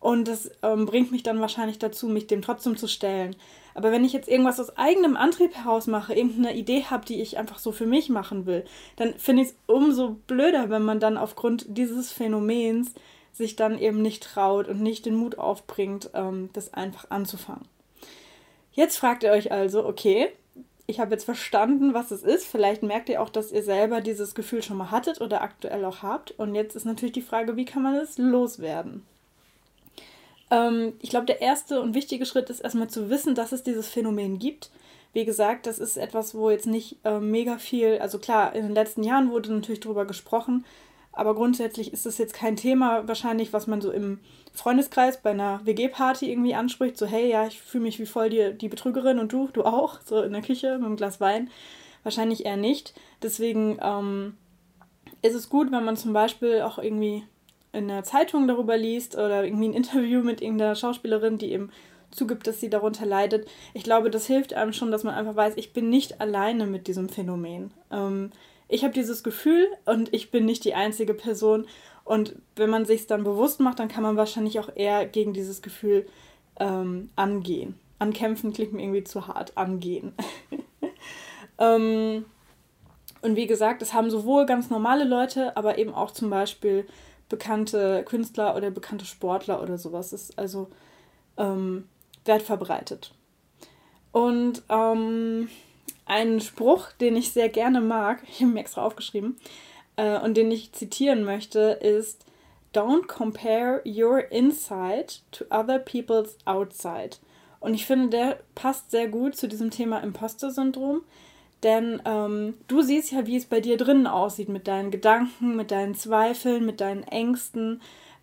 Und 0.00 0.26
das 0.26 0.50
ähm, 0.62 0.86
bringt 0.86 1.12
mich 1.12 1.22
dann 1.22 1.40
wahrscheinlich 1.40 1.78
dazu, 1.78 2.08
mich 2.08 2.26
dem 2.26 2.42
trotzdem 2.42 2.76
zu 2.76 2.88
stellen. 2.88 3.36
Aber 3.74 3.92
wenn 3.92 4.04
ich 4.04 4.12
jetzt 4.12 4.28
irgendwas 4.28 4.60
aus 4.60 4.76
eigenem 4.76 5.16
Antrieb 5.16 5.54
heraus 5.54 5.86
mache, 5.86 6.14
irgendeine 6.14 6.56
Idee 6.56 6.84
habe, 6.84 7.04
die 7.04 7.20
ich 7.20 7.38
einfach 7.38 7.58
so 7.58 7.72
für 7.72 7.86
mich 7.86 8.08
machen 8.08 8.46
will, 8.46 8.64
dann 8.96 9.14
finde 9.18 9.42
ich 9.42 9.48
es 9.48 9.56
umso 9.66 10.16
blöder, 10.26 10.70
wenn 10.70 10.82
man 10.82 11.00
dann 11.00 11.16
aufgrund 11.16 11.66
dieses 11.68 12.12
Phänomens 12.12 12.92
sich 13.32 13.56
dann 13.56 13.78
eben 13.78 14.02
nicht 14.02 14.22
traut 14.22 14.68
und 14.68 14.80
nicht 14.80 15.06
den 15.06 15.14
Mut 15.14 15.38
aufbringt, 15.38 16.10
ähm, 16.14 16.50
das 16.52 16.74
einfach 16.74 17.10
anzufangen. 17.10 17.66
Jetzt 18.72 18.96
fragt 18.96 19.22
ihr 19.22 19.32
euch 19.32 19.52
also, 19.52 19.84
okay, 19.86 20.28
ich 20.86 21.00
habe 21.00 21.12
jetzt 21.12 21.24
verstanden, 21.24 21.94
was 21.94 22.10
es 22.10 22.22
ist. 22.22 22.46
Vielleicht 22.46 22.82
merkt 22.82 23.08
ihr 23.08 23.22
auch, 23.22 23.28
dass 23.28 23.52
ihr 23.52 23.62
selber 23.62 24.00
dieses 24.00 24.34
Gefühl 24.34 24.62
schon 24.62 24.76
mal 24.76 24.90
hattet 24.90 25.20
oder 25.20 25.42
aktuell 25.42 25.84
auch 25.84 26.02
habt. 26.02 26.32
Und 26.32 26.54
jetzt 26.54 26.76
ist 26.76 26.84
natürlich 26.84 27.12
die 27.12 27.22
Frage, 27.22 27.56
wie 27.56 27.64
kann 27.64 27.82
man 27.82 27.94
es 27.94 28.18
loswerden? 28.18 29.06
Ähm, 30.52 30.92
ich 31.00 31.10
glaube, 31.10 31.26
der 31.26 31.40
erste 31.40 31.80
und 31.80 31.94
wichtige 31.94 32.26
Schritt 32.26 32.50
ist 32.50 32.60
erstmal 32.60 32.88
zu 32.88 33.10
wissen, 33.10 33.34
dass 33.34 33.52
es 33.52 33.62
dieses 33.62 33.88
Phänomen 33.88 34.38
gibt. 34.38 34.70
Wie 35.14 35.24
gesagt, 35.24 35.66
das 35.66 35.78
ist 35.78 35.96
etwas, 35.96 36.34
wo 36.34 36.50
jetzt 36.50 36.66
nicht 36.66 36.98
äh, 37.04 37.18
mega 37.18 37.58
viel, 37.58 37.98
also 37.98 38.18
klar, 38.18 38.54
in 38.54 38.62
den 38.62 38.74
letzten 38.74 39.02
Jahren 39.02 39.30
wurde 39.30 39.52
natürlich 39.52 39.80
darüber 39.80 40.04
gesprochen, 40.04 40.64
aber 41.12 41.34
grundsätzlich 41.34 41.92
ist 41.92 42.06
es 42.06 42.18
jetzt 42.18 42.34
kein 42.34 42.56
Thema, 42.56 43.06
wahrscheinlich, 43.06 43.52
was 43.52 43.66
man 43.66 43.80
so 43.82 43.90
im 43.90 44.20
Freundeskreis 44.54 45.20
bei 45.20 45.30
einer 45.30 45.60
WG-Party 45.64 46.30
irgendwie 46.30 46.54
anspricht. 46.54 46.96
So, 46.96 47.06
hey, 47.06 47.30
ja, 47.30 47.46
ich 47.46 47.60
fühle 47.60 47.84
mich 47.84 47.98
wie 47.98 48.06
voll 48.06 48.30
die, 48.30 48.54
die 48.54 48.68
Betrügerin 48.68 49.18
und 49.18 49.32
du, 49.32 49.48
du 49.52 49.64
auch, 49.64 50.00
so 50.02 50.22
in 50.22 50.32
der 50.32 50.42
Küche 50.42 50.76
mit 50.76 50.86
einem 50.86 50.96
Glas 50.96 51.20
Wein. 51.20 51.50
Wahrscheinlich 52.02 52.46
eher 52.46 52.56
nicht. 52.56 52.94
Deswegen 53.22 53.78
ähm, 53.82 54.38
ist 55.20 55.34
es 55.34 55.50
gut, 55.50 55.70
wenn 55.70 55.84
man 55.84 55.96
zum 55.96 56.14
Beispiel 56.14 56.62
auch 56.62 56.78
irgendwie 56.78 57.24
in 57.72 57.88
der 57.88 58.04
Zeitung 58.04 58.46
darüber 58.46 58.76
liest 58.76 59.14
oder 59.14 59.44
irgendwie 59.44 59.68
ein 59.68 59.74
Interview 59.74 60.22
mit 60.22 60.42
irgendeiner 60.42 60.74
Schauspielerin, 60.74 61.38
die 61.38 61.52
eben 61.52 61.70
zugibt, 62.10 62.46
dass 62.46 62.60
sie 62.60 62.70
darunter 62.70 63.06
leidet. 63.06 63.48
Ich 63.74 63.82
glaube, 63.82 64.10
das 64.10 64.26
hilft 64.26 64.54
einem 64.54 64.72
schon, 64.72 64.90
dass 64.90 65.04
man 65.04 65.14
einfach 65.14 65.36
weiß, 65.36 65.54
ich 65.56 65.72
bin 65.72 65.88
nicht 65.88 66.20
alleine 66.20 66.66
mit 66.66 66.86
diesem 66.86 67.08
Phänomen. 67.08 67.72
Ähm, 67.90 68.30
ich 68.68 68.84
habe 68.84 68.94
dieses 68.94 69.22
Gefühl 69.22 69.66
und 69.86 70.12
ich 70.14 70.30
bin 70.30 70.44
nicht 70.44 70.64
die 70.64 70.74
einzige 70.74 71.14
Person. 71.14 71.66
Und 72.04 72.36
wenn 72.56 72.70
man 72.70 72.84
sich 72.84 73.06
dann 73.06 73.24
bewusst 73.24 73.60
macht, 73.60 73.78
dann 73.78 73.88
kann 73.88 74.02
man 74.02 74.16
wahrscheinlich 74.16 74.58
auch 74.60 74.70
eher 74.74 75.06
gegen 75.06 75.32
dieses 75.32 75.62
Gefühl 75.62 76.06
ähm, 76.58 77.10
angehen. 77.16 77.74
Ankämpfen 77.98 78.52
klingt 78.52 78.72
mir 78.72 78.82
irgendwie 78.82 79.04
zu 79.04 79.28
hart. 79.28 79.56
Angehen. 79.56 80.12
ähm, 81.58 82.24
und 83.22 83.36
wie 83.36 83.46
gesagt, 83.46 83.82
es 83.82 83.94
haben 83.94 84.10
sowohl 84.10 84.46
ganz 84.46 84.68
normale 84.68 85.04
Leute, 85.04 85.56
aber 85.56 85.78
eben 85.78 85.94
auch 85.94 86.10
zum 86.10 86.28
Beispiel 86.28 86.86
bekannte 87.28 88.04
Künstler 88.04 88.56
oder 88.56 88.70
bekannte 88.70 89.04
Sportler 89.04 89.62
oder 89.62 89.78
sowas. 89.78 90.10
Das 90.10 90.22
ist 90.22 90.38
also 90.38 90.68
ähm, 91.36 91.88
weit 92.24 92.42
verbreitet. 92.42 93.12
Und 94.12 94.62
ähm, 94.68 95.48
ein 96.04 96.40
Spruch, 96.40 96.92
den 96.92 97.16
ich 97.16 97.32
sehr 97.32 97.48
gerne 97.48 97.80
mag, 97.80 98.22
ich 98.28 98.40
habe 98.40 98.52
mir 98.52 98.60
extra 98.60 98.84
aufgeschrieben, 98.84 99.36
äh, 99.96 100.18
und 100.18 100.36
den 100.36 100.50
ich 100.50 100.72
zitieren 100.72 101.24
möchte, 101.24 101.60
ist 101.60 102.24
Don't 102.74 103.06
compare 103.06 103.82
your 103.84 104.30
inside 104.30 105.14
to 105.30 105.44
other 105.50 105.78
people's 105.78 106.38
outside. 106.46 107.16
Und 107.60 107.74
ich 107.74 107.86
finde, 107.86 108.08
der 108.08 108.40
passt 108.54 108.90
sehr 108.90 109.08
gut 109.08 109.36
zu 109.36 109.46
diesem 109.46 109.70
Thema 109.70 109.98
Imposter-Syndrom. 110.02 111.02
Denn 111.62 112.02
ähm, 112.04 112.54
du 112.66 112.82
siehst 112.82 113.12
ja, 113.12 113.26
wie 113.26 113.36
es 113.36 113.46
bei 113.46 113.60
dir 113.60 113.76
drinnen 113.76 114.06
aussieht 114.06 114.48
mit 114.48 114.66
deinen 114.66 114.90
Gedanken, 114.90 115.54
mit 115.54 115.70
deinen 115.70 115.94
Zweifeln, 115.94 116.66
mit 116.66 116.80
deinen 116.80 117.04
Ängsten, 117.04 117.80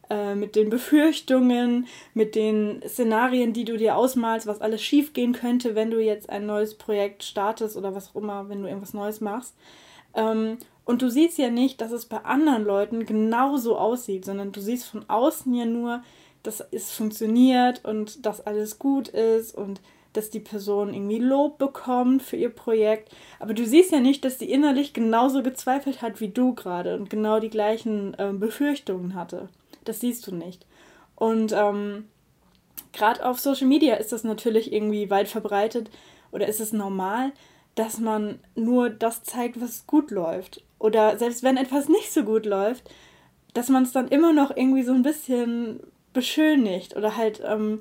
äh, 0.10 0.36
mit 0.36 0.56
den 0.56 0.70
Befürchtungen, 0.70 1.88
mit 2.14 2.36
den 2.36 2.82
Szenarien, 2.86 3.54
die 3.54 3.64
du 3.64 3.78
dir 3.78 3.96
ausmalst, 3.96 4.48
was 4.48 4.60
alles 4.60 4.82
schiefgehen 4.82 5.34
könnte, 5.34 5.76
wenn 5.76 5.92
du 5.92 6.00
jetzt 6.00 6.30
ein 6.30 6.46
neues 6.46 6.76
Projekt 6.76 7.24
startest 7.24 7.78
oder 7.78 7.96
was 7.96 8.10
auch 8.10 8.22
immer, 8.22 8.50
wenn 8.50 8.62
du 8.62 8.68
irgendwas 8.68 8.94
Neues 8.94 9.22
machst. 9.22 9.56
Ähm, 10.16 10.58
und 10.84 11.02
du 11.02 11.10
siehst 11.10 11.38
ja 11.38 11.50
nicht, 11.50 11.80
dass 11.82 11.92
es 11.92 12.08
bei 12.08 12.26
anderen 12.26 12.66
Leuten 12.66 13.06
genauso 13.06 13.78
aussieht, 13.78 14.26
sondern 14.26 14.52
du 14.52 14.60
siehst 14.60 14.88
von 14.88 15.08
außen 15.08 15.54
ja 15.54 15.66
nur, 15.66 16.02
dass 16.44 16.62
es 16.72 16.92
funktioniert 16.92 17.86
und 17.86 18.26
dass 18.26 18.42
alles 18.42 18.80
gut 18.80 19.10
ist 19.10 19.56
und 19.56 19.82
dass 20.20 20.30
die 20.30 20.42
Person 20.42 20.94
irgendwie 20.94 21.18
Lob 21.18 21.58
bekommt 21.58 22.22
für 22.22 22.36
ihr 22.36 22.50
Projekt. 22.50 23.10
Aber 23.40 23.54
du 23.54 23.66
siehst 23.66 23.94
ja 23.94 24.02
nicht, 24.02 24.26
dass 24.26 24.38
sie 24.38 24.52
innerlich 24.52 24.92
genauso 24.92 25.42
gezweifelt 25.42 26.02
hat 26.02 26.20
wie 26.20 26.28
du 26.28 26.54
gerade 26.54 26.98
und 26.98 27.10
genau 27.10 27.40
die 27.40 27.50
gleichen 27.50 28.14
äh, 28.16 28.34
Befürchtungen 28.34 29.16
hatte. 29.16 29.48
Das 29.86 30.02
siehst 30.02 30.28
du 30.28 30.36
nicht. 30.36 30.66
Und 31.16 31.54
ähm, 31.56 32.10
gerade 32.92 33.26
auf 33.26 33.40
Social 33.40 33.68
Media 33.68 33.96
ist 33.96 34.12
das 34.12 34.26
natürlich 34.26 34.74
irgendwie 34.74 35.10
weit 35.10 35.30
verbreitet 35.30 35.90
oder 36.34 36.50
ist 36.50 36.60
es 36.60 36.74
normal, 36.74 37.32
dass 37.76 37.98
man 37.98 38.40
nur 38.56 38.90
das 38.90 39.24
zeigt, 39.24 39.62
was 39.62 39.88
gut 39.88 40.12
läuft. 40.12 40.62
Oder 40.80 41.18
selbst 41.18 41.44
wenn 41.44 41.56
etwas 41.56 41.88
nicht 41.88 42.12
so 42.12 42.24
gut 42.24 42.46
läuft, 42.46 42.90
dass 43.54 43.70
man 43.70 43.84
es 43.84 43.94
dann 43.94 44.10
immer 44.10 44.34
noch 44.34 44.52
irgendwie 44.56 44.84
so 44.84 44.92
ein 44.92 45.02
bisschen 45.02 45.80
beschönigt. 46.12 46.98
Oder 46.98 47.16
halt 47.16 47.42
ähm, 47.46 47.80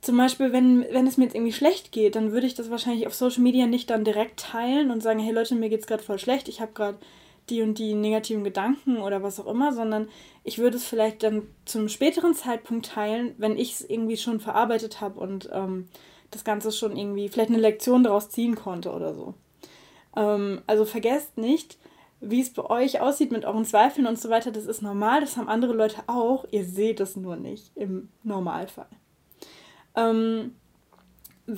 zum 0.00 0.16
Beispiel, 0.16 0.52
wenn, 0.52 0.86
wenn 0.90 1.06
es 1.06 1.16
mir 1.16 1.24
jetzt 1.24 1.34
irgendwie 1.34 1.52
schlecht 1.52 1.92
geht, 1.92 2.16
dann 2.16 2.32
würde 2.32 2.46
ich 2.46 2.54
das 2.54 2.70
wahrscheinlich 2.70 3.06
auf 3.06 3.14
Social 3.14 3.42
Media 3.42 3.66
nicht 3.66 3.90
dann 3.90 4.04
direkt 4.04 4.40
teilen 4.40 4.90
und 4.90 5.02
sagen, 5.02 5.18
hey 5.20 5.32
Leute, 5.32 5.54
mir 5.54 5.68
geht 5.68 5.80
es 5.80 5.86
gerade 5.86 6.02
voll 6.02 6.18
schlecht, 6.18 6.48
ich 6.48 6.60
habe 6.60 6.72
gerade 6.72 6.98
die 7.50 7.62
und 7.62 7.78
die 7.78 7.94
negativen 7.94 8.44
Gedanken 8.44 8.98
oder 8.98 9.22
was 9.22 9.40
auch 9.40 9.46
immer, 9.46 9.72
sondern 9.72 10.08
ich 10.44 10.58
würde 10.58 10.76
es 10.76 10.86
vielleicht 10.86 11.22
dann 11.22 11.42
zum 11.64 11.88
späteren 11.88 12.34
Zeitpunkt 12.34 12.86
teilen, 12.86 13.34
wenn 13.38 13.58
ich 13.58 13.72
es 13.72 13.90
irgendwie 13.90 14.16
schon 14.16 14.40
verarbeitet 14.40 15.00
habe 15.00 15.20
und 15.20 15.50
ähm, 15.52 15.88
das 16.30 16.44
Ganze 16.44 16.72
schon 16.72 16.96
irgendwie 16.96 17.28
vielleicht 17.28 17.50
eine 17.50 17.58
Lektion 17.58 18.04
daraus 18.04 18.30
ziehen 18.30 18.54
konnte 18.54 18.92
oder 18.92 19.14
so. 19.14 19.34
Ähm, 20.16 20.62
also 20.66 20.84
vergesst 20.84 21.36
nicht, 21.36 21.76
wie 22.20 22.40
es 22.40 22.50
bei 22.52 22.64
euch 22.64 23.00
aussieht 23.00 23.32
mit 23.32 23.44
euren 23.44 23.64
Zweifeln 23.64 24.06
und 24.06 24.18
so 24.18 24.30
weiter. 24.30 24.52
Das 24.52 24.66
ist 24.66 24.82
normal, 24.82 25.20
das 25.20 25.36
haben 25.36 25.48
andere 25.48 25.72
Leute 25.72 26.02
auch. 26.06 26.44
Ihr 26.50 26.64
seht 26.64 27.00
es 27.00 27.16
nur 27.16 27.36
nicht 27.36 27.72
im 27.74 28.10
Normalfall. 28.22 28.88
Ähm, 30.00 30.52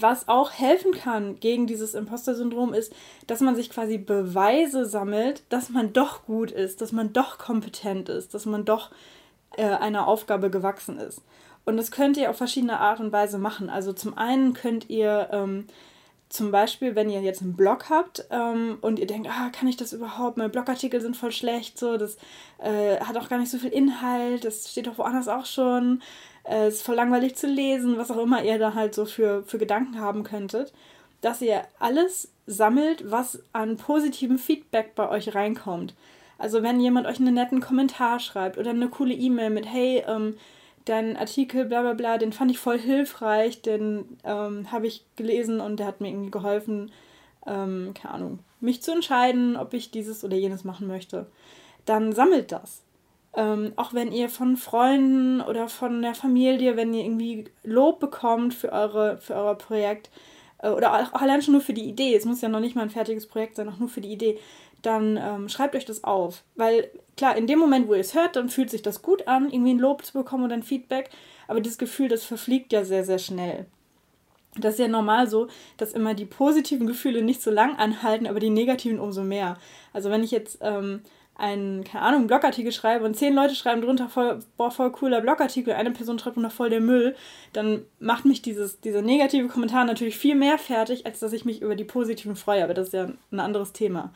was 0.00 0.28
auch 0.28 0.52
helfen 0.52 0.92
kann 0.92 1.38
gegen 1.38 1.66
dieses 1.66 1.94
Imposter-Syndrom 1.94 2.72
ist, 2.72 2.94
dass 3.26 3.40
man 3.40 3.54
sich 3.54 3.70
quasi 3.70 3.98
Beweise 3.98 4.86
sammelt, 4.86 5.42
dass 5.50 5.68
man 5.68 5.92
doch 5.92 6.24
gut 6.24 6.50
ist, 6.50 6.80
dass 6.80 6.92
man 6.92 7.12
doch 7.12 7.38
kompetent 7.38 8.08
ist, 8.08 8.32
dass 8.32 8.46
man 8.46 8.64
doch 8.64 8.90
äh, 9.56 9.64
einer 9.64 10.08
Aufgabe 10.08 10.50
gewachsen 10.50 10.98
ist. 10.98 11.20
Und 11.64 11.76
das 11.76 11.90
könnt 11.90 12.16
ihr 12.16 12.30
auf 12.30 12.36
verschiedene 12.36 12.80
Art 12.80 13.00
und 13.00 13.12
Weise 13.12 13.38
machen. 13.38 13.70
Also 13.70 13.92
zum 13.92 14.16
einen 14.16 14.54
könnt 14.54 14.88
ihr 14.88 15.28
ähm, 15.30 15.66
zum 16.28 16.50
Beispiel, 16.50 16.96
wenn 16.96 17.10
ihr 17.10 17.20
jetzt 17.20 17.42
einen 17.42 17.56
Blog 17.56 17.90
habt 17.90 18.24
ähm, 18.30 18.78
und 18.80 18.98
ihr 18.98 19.06
denkt, 19.06 19.28
ah, 19.30 19.50
kann 19.50 19.68
ich 19.68 19.76
das 19.76 19.92
überhaupt? 19.92 20.38
Meine 20.38 20.48
Blogartikel 20.48 21.00
sind 21.00 21.16
voll 21.16 21.30
schlecht, 21.30 21.78
so, 21.78 21.98
das 21.98 22.16
äh, 22.58 22.98
hat 23.00 23.18
auch 23.18 23.28
gar 23.28 23.38
nicht 23.38 23.50
so 23.50 23.58
viel 23.58 23.70
Inhalt, 23.70 24.44
das 24.46 24.70
steht 24.70 24.86
doch 24.86 24.96
woanders 24.96 25.28
auch 25.28 25.44
schon, 25.44 26.02
äh, 26.44 26.68
ist 26.68 26.82
voll 26.82 26.96
langweilig 26.96 27.36
zu 27.36 27.46
lesen, 27.46 27.98
was 27.98 28.10
auch 28.10 28.18
immer 28.18 28.42
ihr 28.42 28.58
da 28.58 28.74
halt 28.74 28.94
so 28.94 29.04
für, 29.04 29.42
für 29.44 29.58
Gedanken 29.58 29.98
haben 29.98 30.24
könntet, 30.24 30.72
dass 31.20 31.42
ihr 31.42 31.62
alles 31.78 32.32
sammelt, 32.46 33.10
was 33.10 33.42
an 33.52 33.76
positivem 33.76 34.38
Feedback 34.38 34.94
bei 34.94 35.08
euch 35.08 35.34
reinkommt. 35.34 35.94
Also 36.38 36.62
wenn 36.62 36.80
jemand 36.80 37.06
euch 37.06 37.20
einen 37.20 37.34
netten 37.34 37.60
Kommentar 37.60 38.18
schreibt 38.18 38.58
oder 38.58 38.70
eine 38.70 38.88
coole 38.88 39.14
E-Mail 39.14 39.50
mit, 39.50 39.66
hey, 39.66 40.02
ähm, 40.08 40.36
dein 40.84 41.16
Artikel, 41.16 41.66
bla 41.66 41.82
bla 41.82 41.94
bla, 41.94 42.18
den 42.18 42.32
fand 42.32 42.50
ich 42.50 42.58
voll 42.58 42.78
hilfreich, 42.78 43.62
den 43.62 44.18
ähm, 44.24 44.72
habe 44.72 44.88
ich 44.88 45.04
gelesen 45.16 45.60
und 45.60 45.78
der 45.78 45.86
hat 45.86 46.00
mir 46.00 46.08
irgendwie 46.08 46.32
geholfen, 46.32 46.90
ähm, 47.46 47.94
keine 47.94 48.14
Ahnung, 48.14 48.38
mich 48.60 48.82
zu 48.82 48.92
entscheiden, 48.92 49.56
ob 49.56 49.74
ich 49.74 49.90
dieses 49.90 50.24
oder 50.24 50.36
jenes 50.36 50.64
machen 50.64 50.88
möchte. 50.88 51.26
Dann 51.84 52.12
sammelt 52.12 52.50
das. 52.52 52.82
Ähm, 53.34 53.72
auch 53.76 53.94
wenn 53.94 54.12
ihr 54.12 54.28
von 54.28 54.56
Freunden 54.56 55.40
oder 55.40 55.68
von 55.68 56.02
der 56.02 56.14
Familie, 56.14 56.76
wenn 56.76 56.92
ihr 56.92 57.04
irgendwie 57.04 57.46
Lob 57.62 57.98
bekommt 57.98 58.52
für, 58.52 58.70
eure, 58.72 59.18
für 59.18 59.34
euer 59.34 59.54
Projekt 59.56 60.10
äh, 60.58 60.68
oder 60.68 60.92
auch 60.92 61.20
allein 61.20 61.40
schon 61.40 61.52
nur 61.52 61.62
für 61.62 61.72
die 61.72 61.88
Idee, 61.88 62.14
es 62.14 62.26
muss 62.26 62.42
ja 62.42 62.50
noch 62.50 62.60
nicht 62.60 62.76
mal 62.76 62.82
ein 62.82 62.90
fertiges 62.90 63.26
Projekt 63.26 63.56
sein, 63.56 63.68
auch 63.70 63.78
nur 63.78 63.88
für 63.88 64.02
die 64.02 64.12
Idee, 64.12 64.38
dann 64.82 65.16
ähm, 65.16 65.48
schreibt 65.48 65.74
euch 65.74 65.86
das 65.86 66.04
auf. 66.04 66.42
Weil 66.56 66.90
klar, 67.16 67.36
in 67.36 67.46
dem 67.46 67.58
Moment, 67.58 67.88
wo 67.88 67.94
ihr 67.94 68.00
es 68.00 68.14
hört, 68.14 68.36
dann 68.36 68.48
fühlt 68.48 68.70
sich 68.70 68.82
das 68.82 69.00
gut 69.00 69.26
an, 69.28 69.50
irgendwie 69.50 69.74
ein 69.74 69.78
Lob 69.78 70.04
zu 70.04 70.12
bekommen 70.12 70.44
oder 70.44 70.54
ein 70.54 70.62
Feedback. 70.62 71.10
Aber 71.48 71.60
dieses 71.60 71.78
Gefühl, 71.78 72.08
das 72.08 72.24
verfliegt 72.24 72.72
ja 72.72 72.84
sehr, 72.84 73.04
sehr 73.04 73.18
schnell. 73.18 73.66
Das 74.56 74.74
ist 74.74 74.80
ja 74.80 74.88
normal 74.88 75.28
so, 75.28 75.48
dass 75.78 75.94
immer 75.94 76.12
die 76.12 76.26
positiven 76.26 76.86
Gefühle 76.86 77.22
nicht 77.22 77.40
so 77.40 77.50
lang 77.50 77.76
anhalten, 77.76 78.26
aber 78.26 78.38
die 78.38 78.50
negativen 78.50 79.00
umso 79.00 79.22
mehr. 79.22 79.56
Also 79.94 80.10
wenn 80.10 80.22
ich 80.22 80.30
jetzt 80.30 80.58
ähm, 80.60 81.00
einen, 81.42 81.82
keine 81.82 82.04
Ahnung, 82.04 82.28
Blogartikel 82.28 82.70
schreibe 82.70 83.04
und 83.04 83.16
zehn 83.16 83.34
Leute 83.34 83.56
schreiben 83.56 83.82
drunter 83.82 84.08
voll, 84.08 84.38
boah, 84.56 84.70
voll 84.70 84.92
cooler 84.92 85.20
Blogartikel, 85.20 85.74
eine 85.74 85.90
Person 85.90 86.18
schreibt 86.18 86.36
drunter 86.36 86.50
voll 86.50 86.70
der 86.70 86.80
Müll, 86.80 87.16
dann 87.52 87.84
macht 87.98 88.24
mich 88.24 88.42
dieses, 88.42 88.80
dieser 88.80 89.02
negative 89.02 89.48
Kommentar 89.48 89.84
natürlich 89.84 90.16
viel 90.16 90.36
mehr 90.36 90.56
fertig, 90.56 91.04
als 91.04 91.18
dass 91.18 91.32
ich 91.32 91.44
mich 91.44 91.60
über 91.60 91.74
die 91.74 91.84
positiven 91.84 92.36
freue. 92.36 92.62
Aber 92.62 92.74
das 92.74 92.88
ist 92.88 92.94
ja 92.94 93.08
ein 93.32 93.40
anderes 93.40 93.72
Thema. 93.72 94.12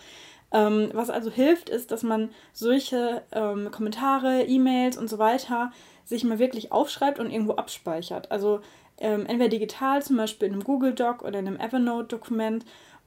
Ähm, 0.52 0.90
was 0.92 1.10
also 1.10 1.28
hilft, 1.28 1.68
ist, 1.68 1.90
dass 1.90 2.04
man 2.04 2.30
solche 2.52 3.22
ähm, 3.32 3.72
Kommentare, 3.72 4.44
E-Mails 4.44 4.96
und 4.96 5.10
so 5.10 5.18
weiter 5.18 5.72
sich 6.04 6.22
mal 6.22 6.38
wirklich 6.38 6.70
aufschreibt 6.70 7.18
und 7.18 7.32
irgendwo 7.32 7.54
abspeichert. 7.54 8.30
Also 8.30 8.60
ähm, 8.98 9.26
entweder 9.26 9.48
digital, 9.48 10.00
zum 10.00 10.16
Beispiel 10.16 10.46
in 10.46 10.54
einem 10.54 10.64
Google 10.64 10.94
Doc 10.94 11.22
oder 11.22 11.40
in 11.40 11.48
einem 11.48 11.58
Evernote-Dokument 11.58 12.64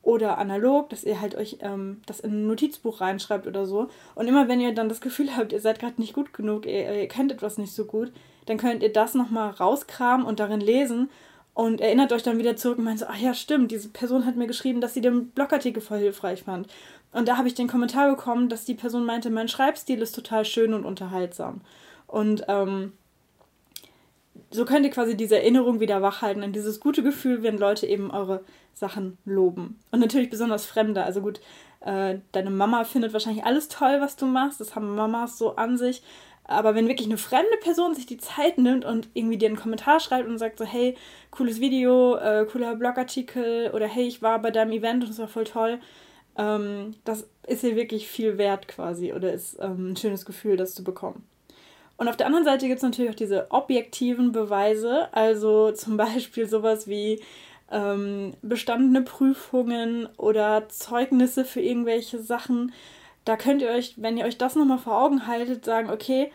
oder 0.10 0.38
analog, 0.38 0.89
dass 0.89 1.04
ihr 1.04 1.22
halt 1.22 1.36
euch 1.36 1.58
ähm, 1.62 2.01
das 2.06 2.20
in 2.20 2.32
ein 2.32 2.48
Notizbuch 2.48 3.00
reinschreibt 3.00 3.48
oder 3.48 3.66
so. 3.66 3.89
Und 4.16 4.28
immer 4.28 4.48
wenn 4.48 4.60
ihr 4.60 4.74
dann 4.74 4.89
das 4.89 5.01
Gefühl 5.01 5.30
habt, 5.38 5.54
ihr 5.54 5.62
seid 5.62 5.80
gerade 5.80 6.01
nicht 6.01 6.13
gut 6.13 6.34
genug, 6.34 6.66
ihr, 6.66 6.94
ihr 6.94 7.08
könnt 7.08 7.32
etwas 7.32 7.58
nicht 7.58 7.74
so 7.74 7.86
gut, 7.86 8.12
dann 8.46 8.58
könnt 8.58 8.84
ihr 8.84 8.92
das 8.92 9.13
nochmal 9.13 9.51
rauskramen 9.51 10.25
und 10.25 10.39
darin 10.39 10.62
lesen 10.62 11.10
und 11.54 11.82
erinnert 11.82 12.12
euch 12.12 12.24
dann 12.24 12.39
wieder 12.39 12.56
zurück 12.56 12.80
und 12.80 12.86
meint 12.86 13.00
so, 13.00 13.06
ach 13.08 13.18
ja, 13.18 13.34
stimmt, 13.34 13.72
diese 13.72 13.89
Person 13.89 14.25
hat 14.25 14.36
mir 14.36 14.48
geschrieben, 14.48 14.82
dass 14.82 14.94
sie 14.94 15.01
den 15.01 15.30
Blogartikel 15.30 15.82
voll 15.82 16.00
hilfreich 16.00 16.44
fand. 16.44 16.68
Und 17.12 17.28
da 17.28 17.38
habe 17.38 17.48
ich 17.48 17.56
den 17.56 17.68
Kommentar 17.68 18.10
bekommen, 18.10 18.50
dass 18.50 18.66
die 18.66 18.75
Person 18.75 19.06
meinte, 19.06 19.30
mein 19.30 19.48
Schreibstil 19.48 20.01
ist 20.01 20.16
total 20.16 20.46
schön 20.46 20.74
und 20.74 20.86
unterhaltsam. 20.86 21.62
Und 22.08 22.46
ähm, 22.48 22.94
so 24.51 24.65
könnt 24.65 24.86
ihr 24.86 24.91
quasi 24.91 25.15
diese 25.15 25.38
Erinnerung 25.38 25.79
wieder 25.79 26.01
wachhalten 26.01 26.44
an 26.44 26.53
dieses 26.53 26.79
gute 26.79 27.03
Gefühl, 27.03 27.44
wenn 27.44 27.58
Leute 27.58 27.86
eben 27.86 28.12
eure 28.12 28.44
Sachen 28.74 29.18
loben. 29.25 29.79
Und 29.91 30.00
natürlich 30.00 30.29
besonders 30.29 30.65
Fremde. 30.65 31.03
Also 31.03 31.22
gut, 31.22 31.39
äh, 31.82 32.18
deine 32.32 32.50
Mama 32.50 32.84
findet 32.84 33.13
wahrscheinlich 33.13 33.46
alles 33.46 33.68
toll, 33.68 33.98
was 34.01 34.15
du 34.15 34.25
machst. 34.25 34.60
Das 34.60 34.75
haben 34.75 34.96
Mamas 34.96 35.38
so 35.38 35.56
an 35.56 35.77
sich. 35.77 36.01
Aber 36.46 36.74
wenn 36.74 36.88
wirklich 36.88 37.08
eine 37.08 37.20
fremde 37.20 37.58
Person 37.62 37.94
sich 37.94 38.08
die 38.08 38.18
Zeit 38.18 38.58
nimmt 38.58 38.84
und 38.84 39.08
irgendwie 39.13 39.38
dir 39.38 39.50
einen 39.50 39.56
Kommentar 39.56 40.00
schreibt 40.00 40.27
und 40.27 40.39
sagt 40.39 40.58
so, 40.58 40.65
hey, 40.65 40.98
cooles 41.29 41.60
Video, 41.60 42.15
äh, 42.15 42.48
cooler 42.51 42.75
Blogartikel 42.75 43.70
oder 43.72 43.86
hey, 43.86 44.08
ich 44.08 44.24
war 44.24 44.41
bei 44.41 44.50
deinem 44.50 44.72
Event 44.72 45.03
und 45.03 45.12
es 45.12 45.20
war 45.20 45.27
voll 45.27 45.44
toll, 45.44 45.79
ähm, 46.39 46.96
das 47.03 47.29
ist 47.46 47.63
ihr 47.63 47.75
wirklich 47.75 48.08
viel 48.08 48.39
wert 48.39 48.68
quasi 48.68 49.13
oder 49.13 49.32
ist 49.32 49.58
ähm, 49.60 49.91
ein 49.91 49.96
schönes 49.96 50.25
Gefühl, 50.25 50.58
das 50.58 50.74
zu 50.74 50.84
bekommen. 50.84 51.29
Und 52.00 52.08
auf 52.08 52.15
der 52.15 52.27
anderen 52.27 52.46
Seite 52.46 52.68
gibt 52.68 52.77
es 52.77 52.84
natürlich 52.84 53.12
auch 53.12 53.15
diese 53.15 53.51
objektiven 53.51 54.32
Beweise, 54.32 55.13
also 55.13 55.74
zum 55.74 55.98
Beispiel 55.98 56.48
sowas 56.48 56.88
wie 56.88 57.22
ähm, 57.70 58.36
bestandene 58.41 59.01
Prüfungen 59.01 60.08
oder 60.18 60.70
Zeugnisse 60.70 61.44
für 61.44 61.60
irgendwelche 61.60 62.20
Sachen. 62.20 62.72
Da 63.25 63.36
könnt 63.36 63.62
ihr 63.62 63.70
euch, 63.72 63.96
wenn 63.98 64.15
ihr 64.15 64.24
euch 64.24 64.38
das 64.38 64.56
nochmal 64.56 64.77
vor 64.77 64.98
Augen 64.98 65.27
haltet, 65.27 65.65
sagen, 65.65 65.89
okay, 65.89 66.32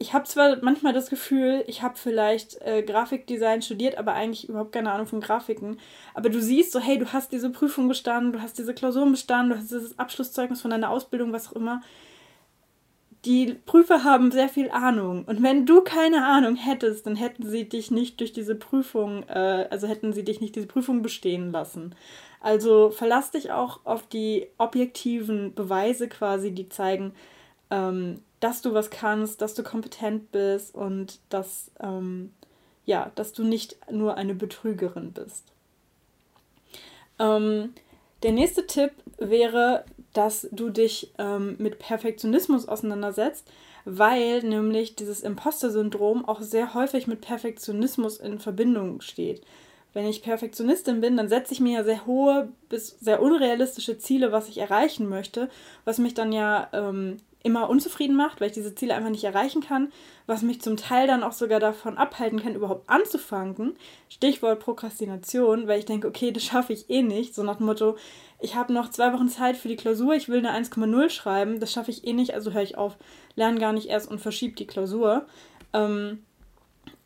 ich 0.00 0.14
habe 0.14 0.24
zwar 0.24 0.56
manchmal 0.62 0.92
das 0.92 1.10
Gefühl, 1.10 1.62
ich 1.68 1.82
habe 1.82 1.96
vielleicht 1.96 2.60
äh, 2.62 2.82
Grafikdesign 2.82 3.62
studiert, 3.62 3.96
aber 3.96 4.14
eigentlich 4.14 4.48
überhaupt 4.48 4.72
keine 4.72 4.90
Ahnung 4.90 5.06
von 5.06 5.20
Grafiken. 5.20 5.78
Aber 6.14 6.28
du 6.28 6.40
siehst 6.40 6.72
so, 6.72 6.80
hey, 6.80 6.98
du 6.98 7.12
hast 7.12 7.30
diese 7.30 7.50
Prüfung 7.50 7.86
bestanden, 7.86 8.32
du 8.32 8.42
hast 8.42 8.58
diese 8.58 8.74
Klausuren 8.74 9.12
bestanden, 9.12 9.50
du 9.50 9.58
hast 9.58 9.70
dieses 9.70 9.96
Abschlusszeugnis 9.96 10.60
von 10.60 10.72
deiner 10.72 10.90
Ausbildung, 10.90 11.32
was 11.32 11.50
auch 11.50 11.56
immer. 11.56 11.82
Die 13.24 13.54
Prüfer 13.54 14.04
haben 14.04 14.30
sehr 14.30 14.48
viel 14.50 14.70
Ahnung. 14.70 15.24
Und 15.24 15.42
wenn 15.42 15.64
du 15.64 15.80
keine 15.80 16.26
Ahnung 16.26 16.56
hättest, 16.56 17.06
dann 17.06 17.16
hätten 17.16 17.48
sie 17.48 17.68
dich 17.68 17.90
nicht 17.90 18.20
durch 18.20 18.32
diese 18.32 18.54
Prüfung, 18.54 19.22
äh, 19.28 19.66
also 19.70 19.86
hätten 19.86 20.12
sie 20.12 20.24
dich 20.24 20.40
nicht 20.40 20.56
diese 20.56 20.66
Prüfung 20.66 21.00
bestehen 21.00 21.50
lassen. 21.50 21.94
Also 22.40 22.90
verlass 22.90 23.30
dich 23.30 23.52
auch 23.52 23.80
auf 23.84 24.06
die 24.06 24.48
objektiven 24.58 25.54
Beweise 25.54 26.08
quasi, 26.08 26.52
die 26.52 26.68
zeigen, 26.68 27.14
ähm, 27.70 28.20
dass 28.40 28.60
du 28.60 28.74
was 28.74 28.90
kannst, 28.90 29.40
dass 29.40 29.54
du 29.54 29.62
kompetent 29.62 30.30
bist 30.30 30.74
und 30.74 31.20
dass, 31.30 31.70
ähm, 31.80 32.34
ja, 32.84 33.10
dass 33.14 33.32
du 33.32 33.42
nicht 33.42 33.78
nur 33.90 34.18
eine 34.18 34.34
Betrügerin 34.34 35.12
bist. 35.12 35.46
Ähm, 37.18 37.72
der 38.22 38.32
nächste 38.32 38.66
Tipp 38.66 38.92
wäre, 39.16 39.84
dass 40.14 40.48
du 40.50 40.70
dich 40.70 41.12
ähm, 41.18 41.56
mit 41.58 41.78
Perfektionismus 41.78 42.66
auseinandersetzt, 42.66 43.46
weil 43.84 44.42
nämlich 44.42 44.96
dieses 44.96 45.20
Imposter-Syndrom 45.20 46.24
auch 46.24 46.40
sehr 46.40 46.72
häufig 46.72 47.06
mit 47.06 47.20
Perfektionismus 47.20 48.16
in 48.16 48.38
Verbindung 48.38 49.02
steht. 49.02 49.42
Wenn 49.92 50.06
ich 50.06 50.22
Perfektionistin 50.22 51.00
bin, 51.00 51.16
dann 51.16 51.28
setze 51.28 51.52
ich 51.52 51.60
mir 51.60 51.78
ja 51.78 51.84
sehr 51.84 52.06
hohe 52.06 52.48
bis 52.68 52.96
sehr 53.00 53.20
unrealistische 53.20 53.98
Ziele, 53.98 54.32
was 54.32 54.48
ich 54.48 54.58
erreichen 54.58 55.08
möchte, 55.08 55.48
was 55.84 55.98
mich 55.98 56.14
dann 56.14 56.32
ja 56.32 56.68
ähm, 56.72 57.18
immer 57.44 57.68
unzufrieden 57.68 58.16
macht, 58.16 58.40
weil 58.40 58.48
ich 58.48 58.54
diese 58.54 58.74
Ziele 58.74 58.94
einfach 58.94 59.10
nicht 59.10 59.22
erreichen 59.22 59.62
kann, 59.62 59.92
was 60.26 60.42
mich 60.42 60.62
zum 60.62 60.76
Teil 60.76 61.06
dann 61.06 61.22
auch 61.22 61.32
sogar 61.32 61.60
davon 61.60 61.98
abhalten 61.98 62.40
kann, 62.40 62.54
überhaupt 62.54 62.88
anzufangen. 62.88 63.76
Stichwort 64.08 64.60
Prokrastination, 64.60 65.68
weil 65.68 65.78
ich 65.78 65.84
denke, 65.84 66.08
okay, 66.08 66.32
das 66.32 66.42
schaffe 66.42 66.72
ich 66.72 66.88
eh 66.88 67.02
nicht. 67.02 67.34
So 67.34 67.42
nach 67.42 67.58
dem 67.58 67.66
Motto, 67.66 67.96
ich 68.40 68.56
habe 68.56 68.72
noch 68.72 68.90
zwei 68.90 69.12
Wochen 69.12 69.28
Zeit 69.28 69.58
für 69.58 69.68
die 69.68 69.76
Klausur, 69.76 70.14
ich 70.14 70.28
will 70.28 70.44
eine 70.44 70.58
1,0 70.58 71.10
schreiben, 71.10 71.60
das 71.60 71.70
schaffe 71.70 71.90
ich 71.90 72.06
eh 72.06 72.14
nicht, 72.14 72.32
also 72.34 72.52
höre 72.52 72.62
ich 72.62 72.78
auf, 72.78 72.96
lerne 73.36 73.60
gar 73.60 73.74
nicht 73.74 73.88
erst 73.88 74.10
und 74.10 74.20
verschiebe 74.20 74.56
die 74.56 74.66
Klausur. 74.66 75.26
Ähm, 75.74 76.24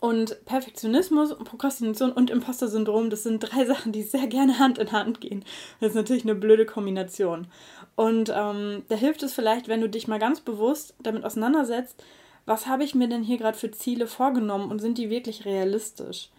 und 0.01 0.45
Perfektionismus, 0.45 1.37
Prokrastination 1.37 2.13
und 2.13 2.31
Imposter-Syndrom, 2.31 3.11
das 3.11 3.25
sind 3.25 3.41
drei 3.41 3.65
Sachen, 3.67 3.93
die 3.93 4.03
sehr 4.03 4.27
gerne 4.27 4.59
Hand 4.59 4.79
in 4.79 4.93
Hand 4.93 5.21
gehen. 5.21 5.45
Das 5.81 5.91
ist 5.91 5.97
natürlich 5.97 6.25
eine 6.25 6.35
blöde 6.35 6.67
Kombination. 6.67 7.49
Und 7.97 8.33
ähm, 8.35 8.85
da 8.89 8.95
hilft 8.95 9.23
es 9.23 9.33
vielleicht, 9.33 9.67
wenn 9.69 9.81
du 9.81 9.89
dich 9.89 10.07
mal 10.07 10.21
ganz 10.21 10.41
bewusst 10.41 10.95
damit 11.03 11.25
auseinandersetzt, 11.25 12.03
was 12.47 12.67
habe 12.67 12.85
ich 12.85 12.95
mir 12.95 13.09
denn 13.09 13.23
hier 13.23 13.39
gerade 13.39 13.59
für 13.59 13.71
Ziele 13.71 14.07
vorgenommen 14.07 14.71
und 14.71 14.79
sind 14.79 14.99
die 14.99 15.11
wirklich 15.11 15.45
realistisch? 15.45 16.31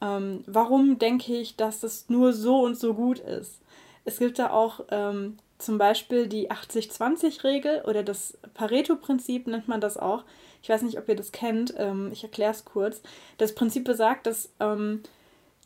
Ähm, 0.00 0.42
warum 0.46 0.98
denke 0.98 1.36
ich, 1.36 1.56
dass 1.56 1.80
das 1.80 2.08
nur 2.08 2.32
so 2.32 2.62
und 2.64 2.76
so 2.76 2.94
gut 2.94 3.18
ist? 3.18 3.60
Es 4.04 4.18
gibt 4.18 4.38
da 4.38 4.50
auch 4.50 4.80
ähm, 4.90 5.36
zum 5.62 5.78
Beispiel 5.78 6.26
die 6.26 6.50
80-20-Regel 6.50 7.82
oder 7.86 8.02
das 8.02 8.38
Pareto-Prinzip 8.54 9.46
nennt 9.46 9.68
man 9.68 9.80
das 9.80 9.96
auch. 9.96 10.24
Ich 10.62 10.68
weiß 10.68 10.82
nicht, 10.82 10.98
ob 10.98 11.08
ihr 11.08 11.16
das 11.16 11.32
kennt. 11.32 11.74
Ähm, 11.76 12.10
ich 12.12 12.22
erkläre 12.22 12.52
es 12.52 12.64
kurz. 12.64 13.02
Das 13.38 13.54
Prinzip 13.54 13.84
besagt, 13.84 14.26
dass 14.26 14.50
ähm, 14.60 15.02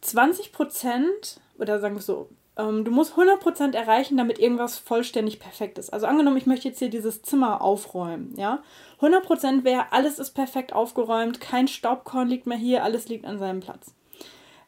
20 0.00 0.52
Prozent, 0.52 1.40
oder 1.58 1.80
sagen 1.80 1.96
wir 1.96 2.02
so, 2.02 2.28
ähm, 2.56 2.84
du 2.84 2.90
musst 2.90 3.12
100 3.12 3.40
Prozent 3.40 3.74
erreichen, 3.74 4.16
damit 4.16 4.38
irgendwas 4.38 4.78
vollständig 4.78 5.40
perfekt 5.40 5.78
ist. 5.78 5.92
Also 5.92 6.06
angenommen, 6.06 6.36
ich 6.36 6.46
möchte 6.46 6.68
jetzt 6.68 6.78
hier 6.78 6.90
dieses 6.90 7.22
Zimmer 7.22 7.60
aufräumen, 7.60 8.34
ja. 8.36 8.62
100 8.96 9.24
Prozent 9.24 9.64
wäre, 9.64 9.92
alles 9.92 10.18
ist 10.18 10.30
perfekt 10.30 10.72
aufgeräumt, 10.72 11.40
kein 11.40 11.68
Staubkorn 11.68 12.28
liegt 12.28 12.46
mehr 12.46 12.56
hier, 12.56 12.82
alles 12.82 13.08
liegt 13.08 13.26
an 13.26 13.38
seinem 13.38 13.60
Platz. 13.60 13.94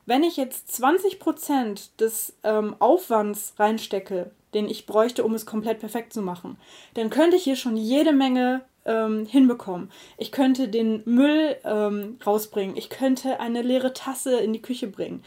Wenn 0.04 0.22
ich 0.22 0.36
jetzt 0.36 0.72
20 0.72 1.18
Prozent 1.18 2.00
des 2.00 2.34
ähm, 2.42 2.76
Aufwands 2.78 3.54
reinstecke, 3.58 4.30
den 4.54 4.68
ich 4.68 4.86
bräuchte, 4.86 5.24
um 5.24 5.34
es 5.34 5.46
komplett 5.46 5.80
perfekt 5.80 6.12
zu 6.12 6.22
machen, 6.22 6.56
dann 6.94 7.10
könnte 7.10 7.36
ich 7.36 7.44
hier 7.44 7.56
schon 7.56 7.76
jede 7.76 8.12
Menge 8.12 8.62
ähm, 8.84 9.26
hinbekommen. 9.26 9.90
Ich 10.16 10.32
könnte 10.32 10.68
den 10.68 11.02
Müll 11.04 11.56
ähm, 11.64 12.18
rausbringen. 12.24 12.76
Ich 12.76 12.90
könnte 12.90 13.40
eine 13.40 13.62
leere 13.62 13.92
Tasse 13.92 14.38
in 14.38 14.52
die 14.52 14.62
Küche 14.62 14.86
bringen. 14.86 15.22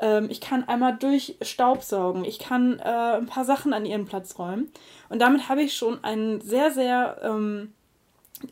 Ähm, 0.00 0.28
ich 0.30 0.40
kann 0.40 0.68
einmal 0.68 0.96
durch 0.96 1.36
Staubsaugen. 1.40 2.24
Ich 2.24 2.38
kann 2.38 2.78
äh, 2.80 2.82
ein 2.82 3.26
paar 3.26 3.44
Sachen 3.44 3.72
an 3.72 3.86
ihren 3.86 4.04
Platz 4.04 4.38
räumen. 4.38 4.70
Und 5.08 5.20
damit 5.20 5.48
habe 5.48 5.62
ich 5.62 5.76
schon 5.76 6.02
einen 6.02 6.40
sehr, 6.40 6.72
sehr, 6.72 7.18
ähm, 7.22 7.72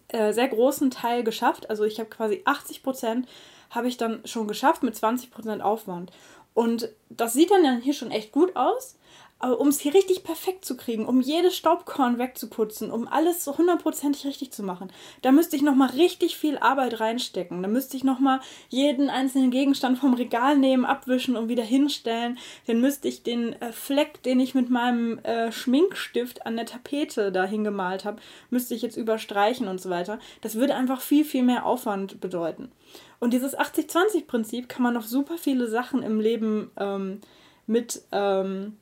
äh, 0.08 0.32
sehr 0.32 0.48
großen 0.48 0.90
Teil 0.90 1.24
geschafft. 1.24 1.68
Also 1.68 1.84
ich 1.84 1.98
habe 1.98 2.08
quasi 2.08 2.42
80 2.44 2.82
Prozent 2.82 3.28
habe 3.70 3.88
ich 3.88 3.96
dann 3.96 4.20
schon 4.26 4.46
geschafft 4.46 4.82
mit 4.82 4.94
20 4.94 5.30
Prozent 5.30 5.62
Aufwand. 5.62 6.12
Und 6.54 6.90
das 7.08 7.32
sieht 7.32 7.50
dann 7.50 7.80
hier 7.80 7.94
schon 7.94 8.10
echt 8.10 8.30
gut 8.30 8.54
aus. 8.54 8.96
Um 9.42 9.68
es 9.68 9.80
hier 9.80 9.92
richtig 9.92 10.22
perfekt 10.22 10.64
zu 10.64 10.76
kriegen, 10.76 11.04
um 11.04 11.20
jedes 11.20 11.56
Staubkorn 11.56 12.16
wegzuputzen, 12.18 12.92
um 12.92 13.08
alles 13.08 13.42
so 13.42 13.58
hundertprozentig 13.58 14.24
richtig 14.24 14.52
zu 14.52 14.62
machen, 14.62 14.92
da 15.22 15.32
müsste 15.32 15.56
ich 15.56 15.62
nochmal 15.62 15.90
richtig 15.90 16.36
viel 16.36 16.58
Arbeit 16.58 17.00
reinstecken. 17.00 17.60
Da 17.60 17.68
müsste 17.68 17.96
ich 17.96 18.04
nochmal 18.04 18.38
jeden 18.68 19.10
einzelnen 19.10 19.50
Gegenstand 19.50 19.98
vom 19.98 20.14
Regal 20.14 20.56
nehmen, 20.56 20.84
abwischen 20.84 21.36
und 21.36 21.48
wieder 21.48 21.64
hinstellen. 21.64 22.38
Dann 22.68 22.80
müsste 22.80 23.08
ich 23.08 23.24
den 23.24 23.60
äh, 23.60 23.72
Fleck, 23.72 24.22
den 24.22 24.38
ich 24.38 24.54
mit 24.54 24.70
meinem 24.70 25.18
äh, 25.24 25.50
Schminkstift 25.50 26.46
an 26.46 26.54
der 26.54 26.66
Tapete 26.66 27.32
da 27.32 27.44
hingemalt 27.44 28.04
habe, 28.04 28.22
müsste 28.50 28.76
ich 28.76 28.82
jetzt 28.82 28.96
überstreichen 28.96 29.66
und 29.66 29.80
so 29.80 29.90
weiter. 29.90 30.20
Das 30.42 30.54
würde 30.54 30.76
einfach 30.76 31.00
viel, 31.00 31.24
viel 31.24 31.42
mehr 31.42 31.66
Aufwand 31.66 32.20
bedeuten. 32.20 32.70
Und 33.18 33.32
dieses 33.32 33.58
80-20-Prinzip 33.58 34.68
kann 34.68 34.84
man 34.84 34.96
auf 34.96 35.06
super 35.06 35.36
viele 35.36 35.66
Sachen 35.66 36.04
im 36.04 36.20
Leben 36.20 36.70
ähm, 36.78 37.20
mit. 37.66 38.02
Ähm, 38.12 38.76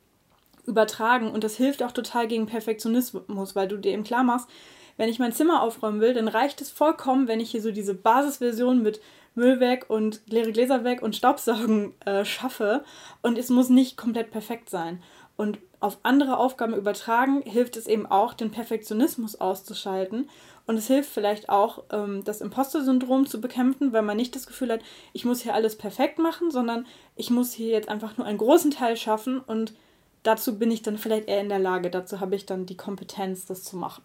übertragen 0.67 1.31
und 1.31 1.45
das 1.45 1.57
hilft 1.57 1.83
auch 1.83 1.93
total 1.93 2.29
gegen 2.29 2.47
Perfektionismus, 2.47 3.57
weil 3.57 3.69
du 3.69 3.77
dir 3.77 3.93
eben 3.93 4.05
klar 4.05 4.25
machst, 4.25 4.49
wenn 4.97 5.09
ich 5.09 5.19
mein 5.19 5.33
Zimmer 5.33 5.63
aufräumen 5.63 6.01
will, 6.01 6.13
dann 6.13 6.29
reicht 6.29 6.61
es 6.61 6.71
vollkommen, 6.71 7.27
wenn 7.27 7.41
ich 7.41 7.51
hier 7.51 7.63
so 7.63 7.71
diese 7.71 7.95
Basisversion 7.95 8.83
mit 8.83 9.01
Müll 9.35 9.61
weg 9.61 9.87
und 9.89 10.21
leere 10.27 10.53
Gläser 10.53 10.85
weg 10.85 11.03
und 11.03 11.17
Staubsaugen 11.17 11.95
äh, 12.05 12.25
schaffe 12.25 12.85
und 13.23 13.39
es 13.39 13.49
muss 13.49 13.69
nicht 13.71 13.97
komplett 13.97 14.31
perfekt 14.31 14.69
sein. 14.69 15.03
Und 15.37 15.59
auf 15.81 15.97
andere 16.03 16.37
Aufgaben 16.37 16.75
übertragen 16.75 17.41
hilft 17.43 17.79
es 17.79 17.87
eben 17.87 18.05
auch, 18.05 18.35
den 18.35 18.51
Perfektionismus 18.51 19.41
auszuschalten. 19.41 20.29
Und 20.67 20.77
es 20.77 20.89
hilft 20.89 21.11
vielleicht 21.11 21.49
auch, 21.49 21.85
ähm, 21.91 22.23
das 22.25 22.43
Imposter-Syndrom 22.43 23.27
zu 23.27 23.41
bekämpfen, 23.41 23.95
weil 23.95 24.03
man 24.03 24.19
nicht 24.19 24.37
das 24.37 24.47
Gefühl 24.47 24.71
hat, 24.71 24.81
ich 25.15 25.25
muss 25.25 25.41
hier 25.41 25.55
alles 25.55 25.79
perfekt 25.79 26.19
machen, 26.19 26.51
sondern 26.51 26.87
ich 27.17 27.31
muss 27.31 27.53
hier 27.53 27.71
jetzt 27.71 27.89
einfach 27.89 28.19
nur 28.19 28.27
einen 28.27 28.37
großen 28.37 28.71
Teil 28.71 28.99
schaffen 28.99 29.41
und 29.41 29.73
dazu 30.23 30.59
bin 30.59 30.71
ich 30.71 30.83
dann 30.83 30.99
vielleicht 30.99 31.29
eher 31.29 31.41
in 31.41 31.49
der 31.49 31.59
Lage, 31.59 31.91
dazu 31.91 32.21
habe 32.21 32.37
ich 32.37 32.47
dann 32.47 32.67
die 32.67 32.77
Kompetenz, 32.77 33.47
das 33.47 33.65
zu 33.65 33.77
machen. 33.77 34.03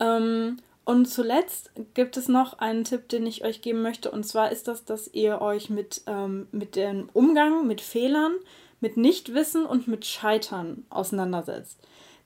Ähm, 0.00 0.58
und 0.84 1.06
zuletzt 1.06 1.70
gibt 1.94 2.16
es 2.16 2.28
noch 2.28 2.58
einen 2.58 2.84
Tipp, 2.84 3.08
den 3.08 3.26
ich 3.26 3.44
euch 3.44 3.62
geben 3.62 3.82
möchte, 3.82 4.10
und 4.10 4.24
zwar 4.24 4.52
ist 4.52 4.68
das, 4.68 4.84
dass 4.84 5.08
ihr 5.12 5.40
euch 5.40 5.70
mit, 5.70 6.02
ähm, 6.06 6.46
mit 6.52 6.76
dem 6.76 7.08
Umgang 7.12 7.66
mit 7.66 7.80
Fehlern, 7.80 8.32
mit 8.80 8.98
Nichtwissen 8.98 9.64
und 9.64 9.88
mit 9.88 10.04
Scheitern 10.04 10.84
auseinandersetzt. 10.90 11.78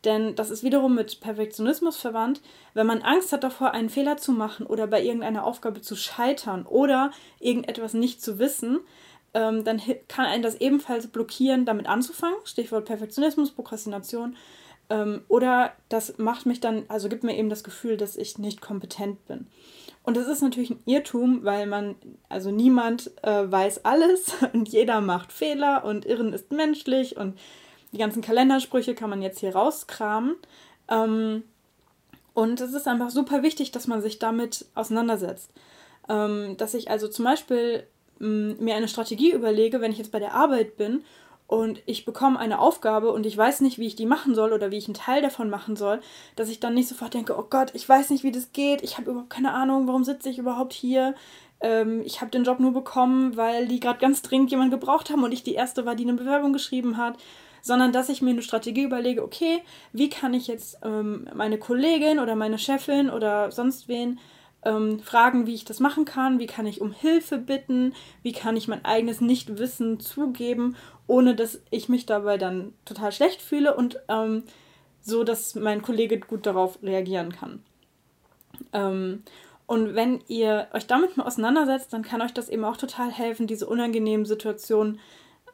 Denn 0.05 0.35
das 0.37 0.51
ist 0.51 0.63
wiederum 0.63 0.95
mit 0.95 1.21
Perfektionismus 1.21 1.97
verwandt. 1.97 2.41
Wenn 2.75 2.87
man 2.87 3.03
Angst 3.03 3.33
hat 3.33 3.43
davor, 3.43 3.73
einen 3.73 3.91
Fehler 3.91 4.17
zu 4.17 4.33
machen 4.33 4.67
oder 4.67 4.87
bei 4.87 5.03
irgendeiner 5.03 5.45
Aufgabe 5.45 5.81
zu 5.81 5.97
scheitern 5.97 6.67
oder 6.67 7.11
irgendetwas 7.41 7.95
nicht 7.95 8.23
zu 8.23 8.39
wissen, 8.39 8.81
ähm, 9.35 9.65
dann 9.65 9.81
kann 10.09 10.27
einen 10.27 10.43
das 10.43 10.61
ebenfalls 10.61 11.07
blockieren, 11.09 11.65
damit 11.65 11.87
anzufangen. 11.87 12.39
Stichwort 12.45 12.87
Perfektionismus, 12.87 13.51
Prokrastination. 13.51 14.37
Ähm, 14.91 15.23
oder 15.29 15.73
das 15.89 16.19
macht 16.19 16.47
mich 16.47 16.61
dann, 16.61 16.85
also 16.89 17.09
gibt 17.09 17.25
mir 17.25 17.37
eben 17.37 17.51
das 17.51 17.65
Gefühl, 17.65 17.97
dass 17.97 18.17
ich 18.17 18.39
nicht 18.39 18.61
kompetent 18.61 19.27
bin. 19.27 19.47
Und 20.03 20.17
das 20.17 20.27
ist 20.27 20.41
natürlich 20.41 20.71
ein 20.71 20.83
Irrtum, 20.87 21.45
weil 21.45 21.67
man, 21.67 21.95
also 22.31 22.51
niemand 22.51 23.11
äh, 23.23 23.51
weiß 23.51 23.85
alles 23.85 24.33
und 24.53 24.69
jeder 24.69 25.01
macht 25.01 25.33
Fehler 25.33 25.85
und 25.85 26.07
Irren 26.07 26.33
ist 26.33 26.51
menschlich 26.51 27.17
und 27.17 27.39
die 27.93 27.99
ganzen 27.99 28.23
Kalendersprüche 28.23 28.95
kann 28.95 29.11
man 29.11 29.23
jetzt 29.23 29.41
hier 29.41 29.55
rauskramen. 29.55 30.37
Ähm, 30.89 31.43
und 32.35 32.61
es 32.61 32.73
ist 32.73 32.87
einfach 32.87 33.11
super 33.11 33.43
wichtig, 33.43 33.73
dass 33.73 33.87
man 33.87 34.01
sich 34.01 34.19
damit 34.19 34.67
auseinandersetzt. 34.75 35.51
Ähm, 36.09 36.57
dass 36.57 36.75
ich 36.75 36.91
also 36.91 37.09
zum 37.09 37.25
Beispiel 37.25 37.87
mir 38.19 38.75
eine 38.75 38.89
Strategie 38.89 39.33
überlege, 39.33 39.81
wenn 39.81 39.93
ich 39.93 39.99
jetzt 39.99 40.13
bei 40.13 40.19
der 40.19 40.35
Arbeit 40.35 40.77
bin 40.77 41.03
und 41.47 41.83
ich 41.87 42.05
bekomme 42.05 42.39
eine 42.39 42.59
Aufgabe 42.59 43.11
und 43.11 43.25
ich 43.25 43.37
weiß 43.37 43.63
nicht, 43.63 43.79
wie 43.79 43.87
ich 43.87 43.97
die 43.97 44.07
machen 44.07 44.35
soll 44.35 44.53
oder 44.53 44.71
wie 44.71 44.77
ich 44.77 44.87
einen 44.87 44.95
Teil 44.95 45.23
davon 45.23 45.49
machen 45.49 45.77
soll, 45.77 46.01
dass 46.37 46.51
ich 46.51 46.61
dann 46.61 46.75
nicht 46.75 46.89
sofort 46.89 47.15
denke, 47.15 47.39
oh 47.39 47.47
Gott, 47.49 47.71
ich 47.75 47.89
weiß 47.89 48.11
nicht, 48.11 48.23
wie 48.23 48.33
das 48.33 48.53
geht, 48.53 48.83
ich 48.83 48.99
habe 48.99 49.11
überhaupt 49.11 49.31
keine 49.31 49.55
Ahnung, 49.55 49.87
warum 49.87 50.05
sitze 50.05 50.29
ich 50.29 50.39
überhaupt 50.39 50.75
hier. 50.75 51.15
Ähm, 51.61 52.03
ich 52.05 52.21
habe 52.21 52.31
den 52.31 52.45
Job 52.45 52.61
nur 52.61 52.73
bekommen, 52.73 53.37
weil 53.37 53.67
die 53.67 53.81
gerade 53.81 53.99
ganz 53.99 54.21
dringend 54.23 54.51
jemanden 54.51 54.73
gebraucht 54.73 55.11
haben 55.11 55.25
und 55.25 55.33
ich 55.33 55.43
die 55.43 55.55
erste 55.55 55.87
war, 55.87 55.95
die 55.95 56.05
eine 56.05 56.15
Bewerbung 56.15 56.53
geschrieben 56.53 56.97
hat 56.97 57.17
sondern 57.61 57.93
dass 57.93 58.09
ich 58.09 58.23
mir 58.23 58.31
eine 58.31 58.43
Strategie 58.43 58.85
überlege, 58.85 59.23
okay, 59.23 59.63
wie 59.93 60.09
kann 60.09 60.35
ich 60.35 60.47
jetzt 60.47 60.79
ähm, 60.85 61.29
meine 61.35 61.59
Kollegin 61.59 62.19
oder 62.19 62.37
meine 62.37 62.59
Chefin 62.59 63.11
oder 63.11 63.51
sonst 63.51 63.89
wen 63.89 64.21
ähm, 64.65 65.01
fragen, 65.01 65.47
wie 65.47 65.55
ich 65.55 65.65
das 65.65 65.81
machen 65.81 66.05
kann, 66.05 66.39
wie 66.39 66.47
kann 66.47 66.67
ich 66.67 66.81
um 66.81 66.93
Hilfe 66.93 67.39
bitten, 67.39 67.95
wie 68.23 68.33
kann 68.33 68.57
ich 68.57 68.69
mein 68.69 68.85
eigenes 68.85 69.21
Nichtwissen 69.21 70.01
zugeben, 70.01 70.77
ohne 71.07 71.35
dass 71.35 71.61
ich 71.71 71.89
mich 71.89 72.07
dabei 72.07 72.39
dann 72.39 72.75
total 72.85 73.13
schlecht 73.13 73.41
fühle 73.41 73.77
und 73.77 74.01
ähm, 74.09 74.43
so, 75.01 75.25
dass 75.25 75.55
mein 75.55 75.83
Kollege 75.83 76.19
gut 76.19 76.45
darauf 76.45 76.79
reagieren 76.83 77.33
kann. 77.33 77.63
Ähm, 78.73 79.23
und 79.67 79.95
wenn 79.95 80.23
ihr 80.29 80.69
euch 80.73 80.87
damit 80.87 81.17
mal 81.17 81.27
auseinandersetzt, 81.27 81.93
dann 81.93 82.03
kann 82.03 82.23
euch 82.23 82.33
das 82.33 82.49
eben 82.49 82.65
auch 82.65 82.77
total 82.77 83.11
helfen, 83.11 83.47
diese 83.47 83.67
unangenehmen 83.67 84.27
Situationen 84.27 84.99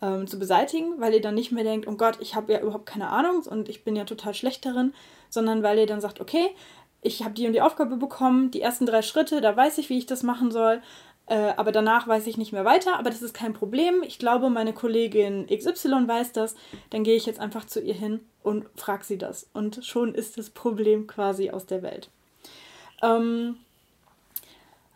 ähm, 0.01 0.27
zu 0.27 0.39
beseitigen, 0.39 1.01
weil 1.01 1.15
ihr 1.15 1.21
dann 1.21 1.35
nicht 1.35 1.53
mehr 1.53 1.65
denkt, 1.65 1.89
oh 1.89 1.97
Gott, 1.97 2.19
ich 2.21 2.35
habe 2.35 2.53
ja 2.53 2.61
überhaupt 2.61 2.87
keine 2.87 3.09
Ahnung 3.09 3.43
und 3.43 3.69
ich 3.69 3.85
bin 3.85 3.97
ja 3.97 4.05
total 4.05 4.35
schlecht 4.35 4.65
darin, 4.65 4.95
sondern 5.31 5.63
weil 5.63 5.79
ihr 5.79 5.87
dann 5.87 6.01
sagt, 6.01 6.21
okay, 6.21 6.49
ich 7.05 7.23
habe 7.23 7.35
die 7.35 7.47
und 7.47 7.53
die 7.53 7.61
Aufgabe 7.61 7.97
bekommen, 7.97 8.51
die 8.51 8.63
ersten 8.63 8.87
drei 8.87 9.03
Schritte, 9.03 9.41
da 9.41 9.55
weiß 9.55 9.79
ich, 9.79 9.91
wie 9.91 9.99
ich 9.99 10.07
das 10.07 10.23
machen 10.23 10.51
soll, 10.51 10.81
äh, 11.27 11.53
aber 11.57 11.71
danach 11.71 12.09
weiß 12.09 12.27
ich 12.27 12.39
nicht 12.39 12.53
mehr 12.53 12.65
weiter, 12.65 12.99
aber 12.99 13.11
das 13.11 13.23
ist 13.23 13.35
kein 13.35 13.53
Problem. 13.53 14.03
Ich 14.03 14.19
glaube, 14.19 14.49
meine 14.51 14.73
Kollegin 14.73 15.47
XY 15.47 16.09
weiß 16.09 16.33
das, 16.33 16.55
dann 16.91 17.05
gehe 17.05 17.17
ich 17.17 17.27
jetzt 17.27 17.41
einfach 17.41 17.67
zu 17.67 17.81
ihr 17.81 17.95
hin 17.95 18.21
und 18.43 18.67
frage 18.75 19.05
sie 19.05 19.19
das. 19.19 19.49
Und 19.53 19.85
schon 19.85 20.15
ist 20.15 20.39
das 20.39 20.51
Problem 20.51 21.07
quasi 21.07 21.51
aus 21.51 21.67
der 21.67 21.83
Welt. 21.83 22.09
Ähm, 23.03 23.57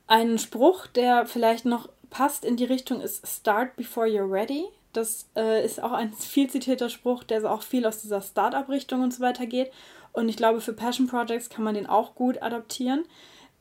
ein 0.07 0.38
Spruch, 0.38 0.87
der 0.87 1.27
vielleicht 1.27 1.66
noch 1.66 1.90
passt 2.09 2.44
in 2.44 2.57
die 2.57 2.64
Richtung, 2.64 3.03
ist 3.03 3.27
Start 3.27 3.77
before 3.77 4.07
you're 4.07 4.31
ready. 4.31 4.64
Das 4.94 5.29
äh, 5.37 5.62
ist 5.62 5.83
auch 5.83 5.92
ein 5.92 6.14
viel 6.14 6.49
zitierter 6.49 6.88
Spruch, 6.88 7.23
der 7.23 7.51
auch 7.51 7.62
viel 7.62 7.87
aus 7.87 8.01
dieser 8.01 8.23
Start-up-Richtung 8.23 9.03
und 9.03 9.12
so 9.12 9.21
weiter 9.21 9.44
geht. 9.44 9.71
Und 10.18 10.28
ich 10.28 10.37
glaube, 10.37 10.61
für 10.61 10.72
Passion 10.72 11.07
Projects 11.07 11.48
kann 11.48 11.62
man 11.62 11.76
den 11.76 11.87
auch 11.87 12.16
gut 12.16 12.42
adaptieren. 12.42 13.04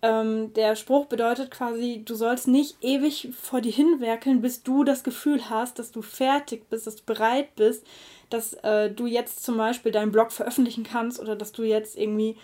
Ähm, 0.01 0.53
der 0.53 0.75
Spruch 0.75 1.05
bedeutet 1.05 1.51
quasi, 1.51 2.01
du 2.03 2.15
sollst 2.15 2.47
nicht 2.47 2.77
ewig 2.81 3.29
vor 3.39 3.61
dir 3.61 3.71
hinwerkeln, 3.71 4.41
bis 4.41 4.63
du 4.63 4.83
das 4.83 5.03
Gefühl 5.03 5.51
hast, 5.51 5.77
dass 5.77 5.91
du 5.91 6.01
fertig 6.01 6.67
bist, 6.67 6.87
dass 6.87 6.95
du 6.95 7.03
bereit 7.05 7.55
bist, 7.55 7.85
dass 8.31 8.53
äh, 8.63 8.89
du 8.89 9.05
jetzt 9.05 9.43
zum 9.43 9.57
Beispiel 9.57 9.91
deinen 9.91 10.11
Blog 10.11 10.31
veröffentlichen 10.31 10.83
kannst 10.83 11.19
oder 11.19 11.35
dass 11.35 11.51
du 11.51 11.61
jetzt 11.61 11.95
irgendwie 11.95 12.35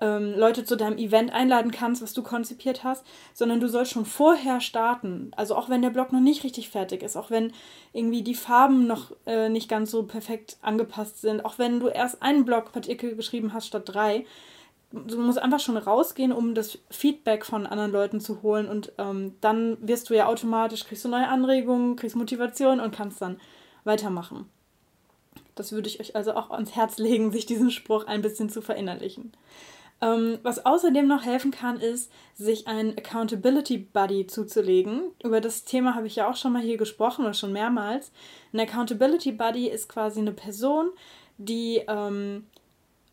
ähm, 0.00 0.34
Leute 0.36 0.64
zu 0.64 0.76
deinem 0.76 0.98
Event 0.98 1.32
einladen 1.32 1.70
kannst, 1.70 2.02
was 2.02 2.12
du 2.12 2.22
konzipiert 2.22 2.84
hast, 2.84 3.04
sondern 3.34 3.60
du 3.60 3.68
sollst 3.68 3.92
schon 3.92 4.06
vorher 4.06 4.60
starten. 4.60 5.32
Also 5.36 5.56
auch 5.56 5.68
wenn 5.68 5.82
der 5.82 5.90
Blog 5.90 6.12
noch 6.12 6.20
nicht 6.20 6.44
richtig 6.44 6.70
fertig 6.70 7.02
ist, 7.02 7.16
auch 7.16 7.30
wenn 7.30 7.52
irgendwie 7.92 8.22
die 8.22 8.34
Farben 8.34 8.86
noch 8.86 9.12
äh, 9.26 9.48
nicht 9.48 9.68
ganz 9.68 9.90
so 9.90 10.04
perfekt 10.04 10.56
angepasst 10.62 11.20
sind, 11.20 11.44
auch 11.44 11.58
wenn 11.58 11.80
du 11.80 11.88
erst 11.88 12.22
einen 12.22 12.44
Blogartikel 12.44 13.16
geschrieben 13.16 13.52
hast 13.52 13.66
statt 13.66 13.84
drei. 13.86 14.24
Du 14.90 15.18
musst 15.18 15.38
einfach 15.38 15.60
schon 15.60 15.76
rausgehen, 15.76 16.32
um 16.32 16.54
das 16.54 16.78
Feedback 16.88 17.44
von 17.44 17.66
anderen 17.66 17.92
Leuten 17.92 18.20
zu 18.20 18.42
holen 18.42 18.68
und 18.68 18.92
ähm, 18.96 19.34
dann 19.42 19.76
wirst 19.86 20.08
du 20.08 20.14
ja 20.14 20.26
automatisch, 20.26 20.84
kriegst 20.84 21.04
du 21.04 21.08
neue 21.08 21.28
Anregungen, 21.28 21.96
kriegst 21.96 22.16
Motivation 22.16 22.80
und 22.80 22.94
kannst 22.94 23.20
dann 23.20 23.38
weitermachen. 23.84 24.48
Das 25.56 25.72
würde 25.72 25.88
ich 25.88 26.00
euch 26.00 26.16
also 26.16 26.34
auch 26.34 26.50
ans 26.50 26.74
Herz 26.74 26.98
legen, 26.98 27.32
sich 27.32 27.44
diesen 27.44 27.70
Spruch 27.70 28.06
ein 28.06 28.22
bisschen 28.22 28.48
zu 28.48 28.62
verinnerlichen. 28.62 29.32
Ähm, 30.00 30.38
was 30.42 30.64
außerdem 30.64 31.08
noch 31.08 31.24
helfen 31.24 31.50
kann, 31.50 31.80
ist, 31.80 32.10
sich 32.34 32.68
einen 32.68 32.96
Accountability 32.96 33.78
Buddy 33.78 34.26
zuzulegen. 34.26 35.10
Über 35.22 35.40
das 35.40 35.64
Thema 35.64 35.94
habe 35.94 36.06
ich 36.06 36.16
ja 36.16 36.30
auch 36.30 36.36
schon 36.36 36.52
mal 36.52 36.62
hier 36.62 36.76
gesprochen 36.76 37.24
oder 37.24 37.34
schon 37.34 37.52
mehrmals. 37.52 38.12
Ein 38.52 38.60
Accountability 38.60 39.32
Buddy 39.32 39.68
ist 39.68 39.88
quasi 39.88 40.20
eine 40.20 40.32
Person, 40.32 40.90
die 41.36 41.82
ähm, 41.88 42.46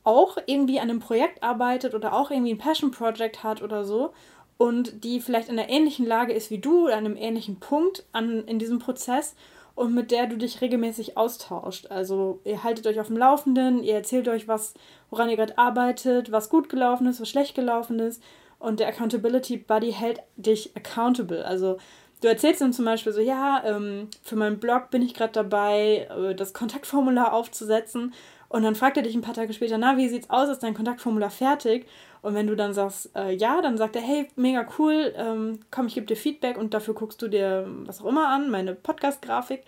auch 0.03 0.37
irgendwie 0.45 0.79
an 0.79 0.89
einem 0.89 0.99
Projekt 0.99 1.41
arbeitet 1.41 1.95
oder 1.95 2.13
auch 2.13 2.29
irgendwie 2.29 2.53
ein 2.53 2.59
Passion 2.59 2.91
Project 2.91 3.43
hat 3.43 3.61
oder 3.63 3.83
so 3.83 4.13
und 4.57 5.03
die 5.03 5.19
vielleicht 5.19 5.49
in 5.49 5.59
einer 5.59 5.69
ähnlichen 5.69 6.05
Lage 6.05 6.33
ist 6.33 6.51
wie 6.51 6.59
du 6.59 6.85
an 6.85 7.05
einem 7.05 7.17
ähnlichen 7.17 7.59
Punkt 7.59 8.05
an, 8.11 8.45
in 8.45 8.59
diesem 8.59 8.79
Prozess 8.79 9.35
und 9.75 9.93
mit 9.93 10.11
der 10.11 10.27
du 10.27 10.38
dich 10.38 10.61
regelmäßig 10.61 11.17
austauscht. 11.17 11.91
Also 11.91 12.39
ihr 12.45 12.63
haltet 12.63 12.88
euch 12.88 12.99
auf 12.99 13.07
dem 13.07 13.17
Laufenden, 13.17 13.83
ihr 13.83 13.95
erzählt 13.95 14.27
euch, 14.27 14.47
was, 14.47 14.73
woran 15.09 15.29
ihr 15.29 15.35
gerade 15.35 15.57
arbeitet, 15.57 16.31
was 16.31 16.49
gut 16.49 16.69
gelaufen 16.69 17.07
ist, 17.07 17.21
was 17.21 17.29
schlecht 17.29 17.55
gelaufen 17.55 17.99
ist. 17.99 18.23
Und 18.57 18.79
der 18.79 18.88
Accountability 18.88 19.57
Buddy 19.57 19.91
hält 19.91 20.21
dich 20.38 20.75
accountable. 20.75 21.45
Also 21.45 21.77
du 22.21 22.29
erzählst 22.29 22.61
ihm 22.61 22.71
zum 22.71 22.85
Beispiel 22.85 23.11
so, 23.11 23.19
ja, 23.19 23.61
ähm, 23.65 24.07
für 24.23 24.38
meinen 24.38 24.59
Blog 24.59 24.89
bin 24.91 25.01
ich 25.01 25.13
gerade 25.13 25.33
dabei, 25.33 26.07
äh, 26.09 26.33
das 26.35 26.53
Kontaktformular 26.53 27.33
aufzusetzen. 27.33 28.13
Und 28.47 28.63
dann 28.63 28.75
fragt 28.75 28.95
er 28.95 29.03
dich 29.03 29.15
ein 29.15 29.21
paar 29.21 29.33
Tage 29.33 29.51
später, 29.51 29.77
na, 29.77 29.97
wie 29.97 30.07
sieht's 30.07 30.29
aus? 30.29 30.47
Ist 30.47 30.63
dein 30.63 30.73
Kontaktformular 30.73 31.29
fertig? 31.29 31.85
Und 32.25 32.33
wenn 32.33 32.47
du 32.47 32.55
dann 32.55 32.73
sagst, 32.73 33.11
äh, 33.15 33.35
ja, 33.35 33.61
dann 33.61 33.77
sagt 33.77 33.95
er, 33.95 34.01
hey, 34.01 34.27
mega 34.35 34.67
cool, 34.79 35.13
ähm, 35.15 35.59
komm, 35.69 35.85
ich 35.85 35.93
gebe 35.93 36.07
dir 36.07 36.15
Feedback 36.15 36.57
und 36.57 36.73
dafür 36.73 36.95
guckst 36.95 37.21
du 37.21 37.27
dir 37.27 37.67
was 37.85 38.01
auch 38.01 38.07
immer 38.07 38.29
an, 38.29 38.49
meine 38.49 38.73
Podcast-Grafik. 38.73 39.61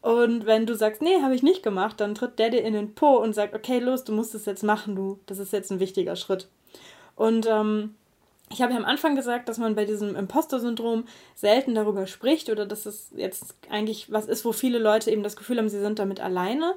Und 0.00 0.44
wenn 0.44 0.66
du 0.66 0.74
sagst, 0.74 1.00
nee, 1.00 1.22
habe 1.22 1.36
ich 1.36 1.44
nicht 1.44 1.62
gemacht, 1.62 2.00
dann 2.00 2.16
tritt 2.16 2.40
der 2.40 2.50
dir 2.50 2.64
in 2.64 2.72
den 2.72 2.96
Po 2.96 3.18
und 3.18 3.36
sagt, 3.36 3.54
okay, 3.54 3.78
los, 3.78 4.02
du 4.02 4.12
musst 4.12 4.34
es 4.34 4.46
jetzt 4.46 4.64
machen, 4.64 4.96
du, 4.96 5.20
das 5.26 5.38
ist 5.38 5.52
jetzt 5.52 5.70
ein 5.70 5.78
wichtiger 5.78 6.16
Schritt. 6.16 6.48
Und 7.14 7.46
ähm, 7.48 7.94
ich 8.50 8.60
habe 8.62 8.72
ja 8.72 8.80
am 8.80 8.84
Anfang 8.84 9.14
gesagt, 9.14 9.48
dass 9.48 9.58
man 9.58 9.76
bei 9.76 9.84
diesem 9.84 10.16
Imposter-Syndrom 10.16 11.04
selten 11.36 11.76
darüber 11.76 12.08
spricht 12.08 12.50
oder 12.50 12.66
dass 12.66 12.84
es 12.84 13.12
jetzt 13.14 13.54
eigentlich 13.70 14.10
was 14.10 14.26
ist, 14.26 14.44
wo 14.44 14.50
viele 14.50 14.80
Leute 14.80 15.12
eben 15.12 15.22
das 15.22 15.36
Gefühl 15.36 15.58
haben, 15.58 15.68
sie 15.68 15.78
sind 15.78 16.00
damit 16.00 16.18
alleine. 16.18 16.74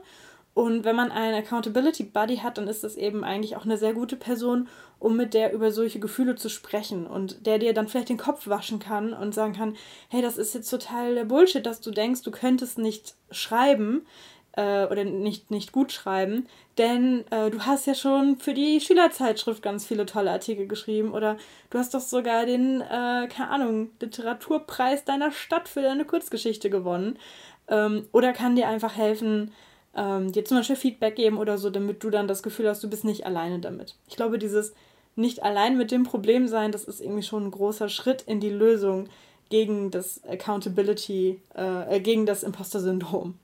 Und 0.55 0.85
wenn 0.85 0.95
man 0.95 1.11
einen 1.11 1.35
Accountability 1.35 2.03
Buddy 2.03 2.37
hat, 2.37 2.57
dann 2.57 2.69
ist 2.69 2.85
das 2.85 2.95
eben 2.95 3.25
eigentlich 3.25 3.57
auch 3.57 3.65
eine 3.65 3.77
sehr 3.77 3.93
gute 3.93 4.15
Person, 4.15 4.69
um 4.99 5.17
mit 5.17 5.33
der 5.33 5.51
über 5.51 5.69
solche 5.69 5.99
Gefühle 5.99 6.35
zu 6.35 6.47
sprechen 6.47 7.05
und 7.07 7.45
der 7.45 7.59
dir 7.59 7.73
dann 7.73 7.89
vielleicht 7.89 8.07
den 8.07 8.17
Kopf 8.17 8.47
waschen 8.47 8.79
kann 8.79 9.11
und 9.11 9.35
sagen 9.35 9.51
kann, 9.51 9.75
hey, 10.07 10.21
das 10.21 10.37
ist 10.37 10.55
jetzt 10.55 10.69
total 10.69 11.13
der 11.13 11.25
Bullshit, 11.25 11.65
dass 11.65 11.81
du 11.81 11.91
denkst, 11.91 12.21
du 12.21 12.31
könntest 12.31 12.77
nicht 12.77 13.15
schreiben 13.31 14.05
äh, 14.53 14.85
oder 14.85 15.03
nicht, 15.03 15.51
nicht 15.51 15.73
gut 15.73 15.91
schreiben, 15.91 16.47
denn 16.77 17.25
äh, 17.31 17.51
du 17.51 17.65
hast 17.65 17.85
ja 17.85 17.93
schon 17.93 18.37
für 18.37 18.53
die 18.53 18.79
Schülerzeitschrift 18.79 19.61
ganz 19.61 19.85
viele 19.85 20.05
tolle 20.05 20.31
Artikel 20.31 20.67
geschrieben 20.67 21.11
oder 21.11 21.35
du 21.69 21.79
hast 21.79 21.93
doch 21.93 21.99
sogar 21.99 22.45
den, 22.45 22.79
äh, 22.79 23.27
keine 23.27 23.49
Ahnung, 23.49 23.89
Literaturpreis 23.99 25.03
deiner 25.03 25.31
Stadt 25.31 25.67
für 25.67 25.81
deine 25.81 26.05
Kurzgeschichte 26.05 26.69
gewonnen 26.69 27.19
ähm, 27.67 28.07
oder 28.13 28.31
kann 28.31 28.55
dir 28.55 28.69
einfach 28.69 28.95
helfen, 28.95 29.51
ähm, 29.95 30.31
dir 30.31 30.45
zum 30.45 30.57
Beispiel 30.57 30.75
Feedback 30.75 31.15
geben 31.15 31.37
oder 31.37 31.57
so, 31.57 31.69
damit 31.69 32.03
du 32.03 32.09
dann 32.09 32.27
das 32.27 32.43
Gefühl 32.43 32.67
hast, 32.67 32.83
du 32.83 32.89
bist 32.89 33.05
nicht 33.05 33.25
alleine 33.25 33.59
damit. 33.59 33.95
Ich 34.07 34.15
glaube, 34.15 34.37
dieses 34.37 34.73
nicht 35.15 35.43
allein 35.43 35.77
mit 35.77 35.91
dem 35.91 36.03
Problem 36.03 36.47
sein, 36.47 36.71
das 36.71 36.83
ist 36.83 37.01
irgendwie 37.01 37.23
schon 37.23 37.45
ein 37.45 37.51
großer 37.51 37.89
Schritt 37.89 38.23
in 38.23 38.39
die 38.39 38.49
Lösung 38.49 39.07
gegen 39.49 39.91
das 39.91 40.21
Accountability, 40.25 41.39
äh, 41.53 41.99
gegen 42.01 42.25
das 42.25 42.43
Imposter-Syndrom. 42.43 43.35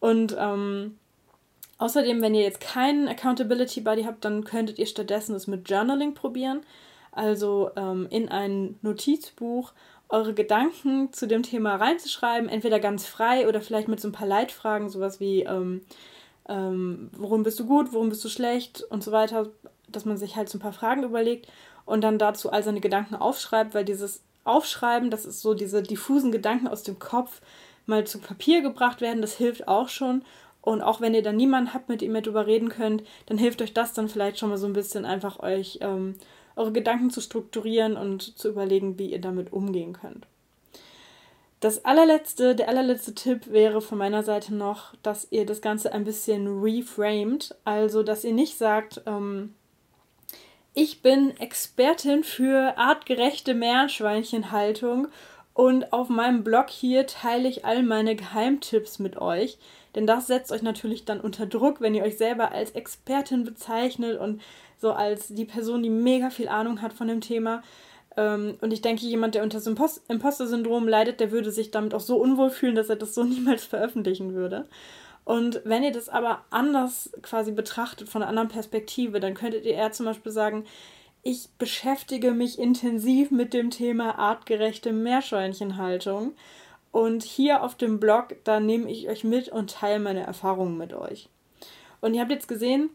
Und 0.00 0.34
ähm, 0.38 0.96
außerdem, 1.78 2.22
wenn 2.22 2.34
ihr 2.34 2.42
jetzt 2.42 2.60
keinen 2.60 3.08
Accountability 3.08 3.82
Buddy 3.82 4.04
habt, 4.04 4.24
dann 4.24 4.44
könntet 4.44 4.78
ihr 4.78 4.86
stattdessen 4.86 5.34
es 5.34 5.46
mit 5.46 5.68
Journaling 5.68 6.14
probieren. 6.14 6.62
Also 7.10 7.70
ähm, 7.76 8.06
in 8.10 8.30
ein 8.30 8.78
Notizbuch 8.80 9.72
eure 10.12 10.34
Gedanken 10.34 11.12
zu 11.12 11.26
dem 11.26 11.42
Thema 11.42 11.76
reinzuschreiben, 11.76 12.48
entweder 12.48 12.78
ganz 12.78 13.06
frei 13.06 13.48
oder 13.48 13.62
vielleicht 13.62 13.88
mit 13.88 13.98
so 13.98 14.08
ein 14.08 14.12
paar 14.12 14.28
Leitfragen, 14.28 14.90
sowas 14.90 15.20
wie, 15.20 15.42
ähm, 15.42 15.80
ähm, 16.48 17.10
worum 17.16 17.42
bist 17.42 17.58
du 17.58 17.66
gut, 17.66 17.92
worum 17.92 18.10
bist 18.10 18.22
du 18.22 18.28
schlecht 18.28 18.82
und 18.90 19.02
so 19.02 19.10
weiter, 19.10 19.50
dass 19.88 20.04
man 20.04 20.18
sich 20.18 20.36
halt 20.36 20.50
so 20.50 20.58
ein 20.58 20.60
paar 20.60 20.74
Fragen 20.74 21.02
überlegt 21.02 21.50
und 21.86 22.02
dann 22.02 22.18
dazu 22.18 22.52
all 22.52 22.62
seine 22.62 22.80
Gedanken 22.80 23.14
aufschreibt, 23.14 23.74
weil 23.74 23.86
dieses 23.86 24.22
Aufschreiben, 24.44 25.10
das 25.10 25.24
ist 25.24 25.40
so 25.40 25.54
diese 25.54 25.82
diffusen 25.82 26.30
Gedanken 26.30 26.68
aus 26.68 26.82
dem 26.82 26.98
Kopf 26.98 27.40
mal 27.86 28.06
zu 28.06 28.18
Papier 28.18 28.60
gebracht 28.60 29.00
werden, 29.00 29.22
das 29.22 29.36
hilft 29.36 29.66
auch 29.66 29.88
schon. 29.88 30.22
Und 30.60 30.82
auch 30.82 31.00
wenn 31.00 31.14
ihr 31.14 31.22
dann 31.22 31.36
niemanden 31.36 31.74
habt, 31.74 31.88
mit 31.88 32.02
dem 32.02 32.14
ihr 32.14 32.22
drüber 32.22 32.46
reden 32.46 32.68
könnt, 32.68 33.02
dann 33.26 33.38
hilft 33.38 33.62
euch 33.62 33.72
das 33.72 33.94
dann 33.94 34.08
vielleicht 34.08 34.38
schon 34.38 34.50
mal 34.50 34.58
so 34.58 34.66
ein 34.66 34.74
bisschen 34.74 35.04
einfach 35.04 35.40
euch 35.40 35.78
ähm, 35.80 36.14
eure 36.56 36.72
Gedanken 36.72 37.10
zu 37.10 37.20
strukturieren 37.20 37.96
und 37.96 38.38
zu 38.38 38.48
überlegen, 38.48 38.98
wie 38.98 39.12
ihr 39.12 39.20
damit 39.20 39.52
umgehen 39.52 39.92
könnt. 39.92 40.26
Das 41.60 41.84
allerletzte, 41.84 42.56
der 42.56 42.68
allerletzte 42.68 43.14
Tipp 43.14 43.52
wäre 43.52 43.80
von 43.80 43.96
meiner 43.96 44.24
Seite 44.24 44.52
noch, 44.52 44.94
dass 45.04 45.28
ihr 45.30 45.46
das 45.46 45.60
Ganze 45.60 45.92
ein 45.92 46.02
bisschen 46.02 46.60
reframed. 46.60 47.54
Also, 47.64 48.02
dass 48.02 48.24
ihr 48.24 48.32
nicht 48.32 48.58
sagt, 48.58 49.02
ähm, 49.06 49.54
ich 50.74 51.02
bin 51.02 51.36
Expertin 51.38 52.24
für 52.24 52.76
artgerechte 52.78 53.54
Meerschweinchenhaltung 53.54 55.08
und 55.54 55.92
auf 55.92 56.08
meinem 56.08 56.42
Blog 56.42 56.70
hier 56.70 57.06
teile 57.06 57.48
ich 57.48 57.64
all 57.64 57.82
meine 57.82 58.16
Geheimtipps 58.16 58.98
mit 58.98 59.18
euch. 59.18 59.58
Denn 59.94 60.06
das 60.06 60.26
setzt 60.26 60.52
euch 60.52 60.62
natürlich 60.62 61.04
dann 61.04 61.20
unter 61.20 61.46
Druck, 61.46 61.80
wenn 61.80 61.94
ihr 61.94 62.02
euch 62.02 62.16
selber 62.16 62.52
als 62.52 62.70
Expertin 62.72 63.44
bezeichnet 63.44 64.18
und 64.18 64.40
so 64.78 64.92
als 64.92 65.28
die 65.28 65.44
Person, 65.44 65.82
die 65.82 65.90
mega 65.90 66.30
viel 66.30 66.48
Ahnung 66.48 66.82
hat 66.82 66.92
von 66.92 67.08
dem 67.08 67.20
Thema. 67.20 67.62
Ähm, 68.16 68.56
und 68.60 68.72
ich 68.72 68.82
denke, 68.82 69.06
jemand, 69.06 69.34
der 69.34 69.42
unter 69.42 69.60
dem 69.60 69.76
Imposter-Syndrom 70.08 70.88
leidet, 70.88 71.20
der 71.20 71.30
würde 71.30 71.50
sich 71.50 71.70
damit 71.70 71.94
auch 71.94 72.00
so 72.00 72.16
unwohl 72.16 72.50
fühlen, 72.50 72.74
dass 72.74 72.88
er 72.88 72.96
das 72.96 73.14
so 73.14 73.24
niemals 73.24 73.64
veröffentlichen 73.64 74.34
würde. 74.34 74.66
Und 75.24 75.60
wenn 75.64 75.84
ihr 75.84 75.92
das 75.92 76.08
aber 76.08 76.44
anders 76.50 77.10
quasi 77.22 77.52
betrachtet, 77.52 78.08
von 78.08 78.22
einer 78.22 78.28
anderen 78.28 78.48
Perspektive, 78.48 79.20
dann 79.20 79.34
könntet 79.34 79.64
ihr 79.64 79.74
eher 79.74 79.92
zum 79.92 80.06
Beispiel 80.06 80.32
sagen, 80.32 80.64
ich 81.22 81.48
beschäftige 81.58 82.32
mich 82.32 82.58
intensiv 82.58 83.30
mit 83.30 83.54
dem 83.54 83.70
Thema 83.70 84.18
artgerechte 84.18 84.92
Meerschweinchenhaltung. 84.92 86.32
Und 86.92 87.24
hier 87.24 87.62
auf 87.62 87.74
dem 87.74 87.98
Blog, 87.98 88.36
da 88.44 88.60
nehme 88.60 88.90
ich 88.90 89.08
euch 89.08 89.24
mit 89.24 89.48
und 89.48 89.72
teile 89.72 89.98
meine 89.98 90.24
Erfahrungen 90.24 90.76
mit 90.76 90.92
euch. 90.92 91.28
Und 92.00 92.14
ihr 92.14 92.20
habt 92.20 92.30
jetzt 92.30 92.48
gesehen, 92.48 92.90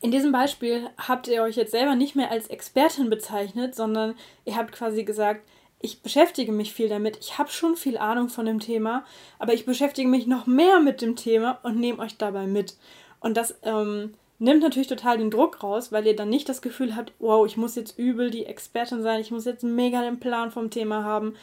in 0.00 0.10
diesem 0.10 0.32
Beispiel 0.32 0.90
habt 0.98 1.28
ihr 1.28 1.42
euch 1.42 1.56
jetzt 1.56 1.70
selber 1.70 1.94
nicht 1.94 2.16
mehr 2.16 2.30
als 2.30 2.48
Expertin 2.48 3.08
bezeichnet, 3.08 3.74
sondern 3.74 4.14
ihr 4.44 4.56
habt 4.56 4.72
quasi 4.72 5.04
gesagt, 5.04 5.42
ich 5.80 6.00
beschäftige 6.00 6.50
mich 6.50 6.72
viel 6.72 6.88
damit. 6.88 7.18
Ich 7.20 7.36
habe 7.36 7.50
schon 7.50 7.76
viel 7.76 7.98
Ahnung 7.98 8.30
von 8.30 8.46
dem 8.46 8.58
Thema, 8.58 9.04
aber 9.38 9.52
ich 9.52 9.66
beschäftige 9.66 10.08
mich 10.08 10.26
noch 10.26 10.46
mehr 10.46 10.80
mit 10.80 11.02
dem 11.02 11.14
Thema 11.14 11.58
und 11.62 11.78
nehme 11.78 11.98
euch 11.98 12.16
dabei 12.16 12.46
mit. 12.46 12.76
Und 13.20 13.36
das 13.36 13.54
ähm, 13.62 14.14
nimmt 14.38 14.62
natürlich 14.62 14.88
total 14.88 15.18
den 15.18 15.30
Druck 15.30 15.62
raus, 15.62 15.92
weil 15.92 16.06
ihr 16.06 16.16
dann 16.16 16.30
nicht 16.30 16.48
das 16.48 16.62
Gefühl 16.62 16.96
habt, 16.96 17.12
wow, 17.18 17.46
ich 17.46 17.56
muss 17.56 17.74
jetzt 17.74 17.98
übel 17.98 18.30
die 18.30 18.46
Expertin 18.46 19.02
sein, 19.02 19.20
ich 19.20 19.30
muss 19.30 19.44
jetzt 19.44 19.62
mega 19.62 20.02
den 20.02 20.20
Plan 20.20 20.50
vom 20.50 20.70
Thema 20.70 21.04
haben. 21.04 21.34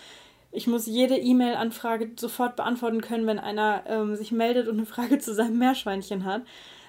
Ich 0.52 0.68
muss 0.68 0.86
jede 0.86 1.18
E-Mail-Anfrage 1.18 2.12
sofort 2.18 2.56
beantworten 2.56 3.02
können, 3.02 3.28
wenn 3.28 3.40
einer 3.40 3.84
ähm, 3.88 4.16
sich 4.16 4.32
meldet 4.32 4.68
und 4.68 4.78
eine 4.78 4.86
Frage 4.86 5.20
zu 5.20 5.34
seinem 5.34 5.58
Meerschweinchen 5.58 6.26
hat. 6.26 6.44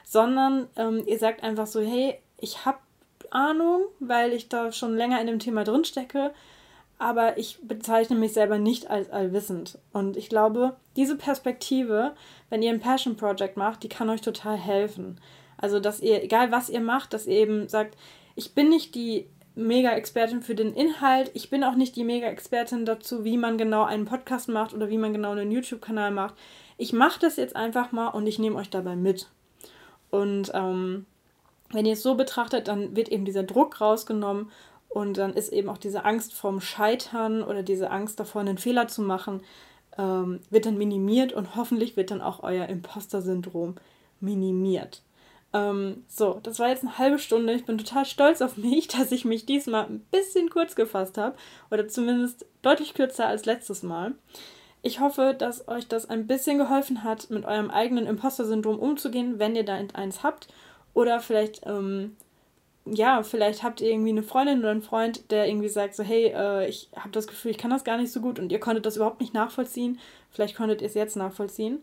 Sondern 0.05 0.69
ähm, 0.77 1.03
ihr 1.07 1.19
sagt 1.19 1.43
einfach 1.43 1.67
so, 1.67 1.81
hey, 1.81 2.19
ich 2.39 2.65
habe 2.65 2.79
Ahnung, 3.31 3.83
weil 3.99 4.33
ich 4.33 4.49
da 4.49 4.73
schon 4.73 4.95
länger 4.95 5.21
in 5.21 5.27
dem 5.27 5.39
Thema 5.39 5.65
drinstecke 5.65 6.33
aber 7.03 7.37
ich 7.37 7.59
bezeichne 7.63 8.15
mich 8.15 8.33
selber 8.33 8.59
nicht 8.59 8.89
als 8.89 9.11
allwissend. 9.11 9.77
Und 9.93 10.17
ich 10.17 10.29
glaube, 10.29 10.77
diese 10.95 11.17
Perspektive, 11.17 12.15
wenn 12.49 12.63
ihr 12.63 12.71
ein 12.71 12.79
Passion 12.79 13.17
Project 13.17 13.57
macht, 13.57 13.83
die 13.83 13.89
kann 13.89 14.09
euch 14.09 14.21
total 14.21 14.57
helfen. 14.57 15.21
Also, 15.59 15.81
dass 15.81 15.99
ihr, 15.99 16.23
egal 16.23 16.53
was 16.53 16.71
ihr 16.71 16.81
macht, 16.81 17.13
dass 17.13 17.27
ihr 17.27 17.39
eben 17.39 17.69
sagt, 17.69 17.97
ich 18.37 18.55
bin 18.55 18.69
nicht 18.69 18.95
die 18.95 19.27
Mega-Expertin 19.55 20.43
für 20.43 20.55
den 20.55 20.75
Inhalt, 20.75 21.31
ich 21.35 21.51
bin 21.51 21.63
auch 21.65 21.75
nicht 21.75 21.97
die 21.97 22.05
Mega-Expertin 22.05 22.87
dazu, 22.87 23.25
wie 23.25 23.37
man 23.37 23.59
genau 23.59 23.85
einen 23.85 24.07
Podcast 24.07 24.49
macht 24.49 24.73
oder 24.73 24.89
wie 24.89 24.99
man 24.99 25.13
genau 25.13 25.33
einen 25.33 25.51
YouTube-Kanal 25.51 26.11
macht. 26.11 26.35
Ich 26.79 26.93
mache 26.93 27.21
das 27.21 27.37
jetzt 27.37 27.55
einfach 27.55 27.93
mal 27.93 28.09
und 28.09 28.27
ich 28.27 28.39
nehme 28.39 28.57
euch 28.57 28.71
dabei 28.71 28.97
mit. 28.97 29.29
Und 30.11 30.51
ähm, 30.55 31.07
wenn 31.71 31.87
ihr 31.87 31.95
es 31.95 32.03
so 32.03 32.15
betrachtet, 32.15 32.69
dann 32.69 32.97
wird 32.97 33.09
eben 33.09 33.25
dieser 33.25 33.43
Druck 33.43 33.81
rausgenommen 33.81 34.51
und 34.89 35.17
dann 35.19 35.35
ist 35.35 35.53
eben 35.53 35.69
auch 35.69 35.79
diese 35.79 36.05
Angst 36.05 36.35
vorm 36.35 36.61
Scheitern 36.61 37.43
oder 37.43 37.63
diese 37.63 37.91
Angst 37.91 38.21
davor, 38.21 38.41
einen 38.43 38.59
Fehler 38.59 38.89
zu 38.89 39.03
machen, 39.03 39.43
ähm, 39.99 40.41
wird 40.51 40.67
dann 40.67 40.79
minimiert 40.79 41.33
und 41.33 41.57
hoffentlich 41.57 41.97
wird 41.97 42.11
dann 42.11 42.21
auch 42.21 42.43
euer 42.43 42.67
Imposter-Syndrom 42.67 43.77
minimiert. 44.21 45.03
Ähm, 45.53 46.05
so, 46.09 46.41
das 46.43 46.59
war 46.59 46.69
jetzt 46.69 46.83
eine 46.83 46.99
halbe 46.99 47.19
Stunde. 47.19 47.53
Ich 47.53 47.65
bin 47.65 47.79
total 47.79 48.05
stolz 48.05 48.41
auf 48.41 48.57
mich, 48.57 48.89
dass 48.89 49.13
ich 49.13 49.25
mich 49.25 49.47
diesmal 49.47 49.87
ein 49.87 50.01
bisschen 50.11 50.51
kurz 50.51 50.75
gefasst 50.75 51.19
habe 51.19 51.37
oder 51.71 51.89
zumindest 51.89 52.47
deutlich 52.63 52.95
kürzer 52.95 53.27
als 53.27 53.45
letztes 53.45 53.83
Mal. 53.83 54.15
Ich 54.83 54.99
hoffe, 54.99 55.35
dass 55.39 55.69
euch 55.69 55.87
das 55.87 56.11
ein 56.11 56.27
bisschen 56.27 56.59
geholfen 56.59 57.05
hat, 57.05 57.31
mit 57.31 57.45
eurem 57.45 57.71
eigenen 57.71 58.07
Imposter-Syndrom 58.07 58.79
umzugehen, 58.79 59.39
wenn 59.39 59.55
ihr 59.55 59.65
da 59.65 59.79
eins 59.95 60.23
habt. 60.25 60.49
Oder 60.93 61.21
vielleicht 61.21 61.63
ähm, 61.67 62.17
ja, 62.85 63.23
vielleicht 63.23 63.63
habt 63.63 63.81
ihr 63.81 63.91
irgendwie 63.91 64.11
eine 64.11 64.23
Freundin 64.23 64.59
oder 64.61 64.71
einen 64.71 64.83
Freund, 64.83 65.31
der 65.31 65.47
irgendwie 65.47 65.69
sagt 65.69 65.95
so, 65.95 66.03
hey, 66.03 66.33
äh, 66.35 66.69
ich 66.69 66.89
habe 66.97 67.11
das 67.11 67.27
Gefühl, 67.27 67.53
ich 67.53 67.59
kann 67.59 67.71
das 67.71 67.85
gar 67.85 67.97
nicht 67.97 68.13
so 68.13 68.21
gut 68.21 68.39
und 68.39 68.51
ihr 68.51 68.59
konntet 68.59 68.87
das 68.87 68.97
überhaupt 68.97 69.21
nicht 69.21 69.35
nachvollziehen. 69.35 70.01
Vielleicht 70.31 70.57
konntet 70.57 70.81
ihr 70.81 70.89
es 70.89 70.95
jetzt 70.95 71.17
nachvollziehen. 71.17 71.79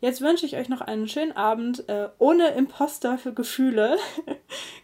Jetzt 0.00 0.20
wünsche 0.20 0.46
ich 0.46 0.56
euch 0.56 0.68
noch 0.68 0.80
einen 0.80 1.08
schönen 1.08 1.32
Abend 1.32 1.88
äh, 1.88 2.08
ohne 2.18 2.48
Imposter 2.48 3.18
für 3.18 3.32
Gefühle. 3.32 3.96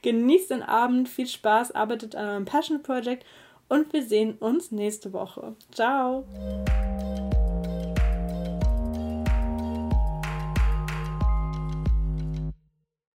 Genießt 0.03 0.51
den 0.51 0.63
Abend, 0.63 1.09
viel 1.09 1.27
Spaß, 1.27 1.73
arbeitet 1.73 2.17
an 2.17 2.29
eurem 2.29 2.45
Passion 2.45 2.83
Project 2.83 3.25
und 3.69 3.93
wir 3.93 4.03
sehen 4.03 4.37
uns 4.39 4.71
nächste 4.71 5.13
Woche. 5.13 5.55
Ciao! 5.71 6.25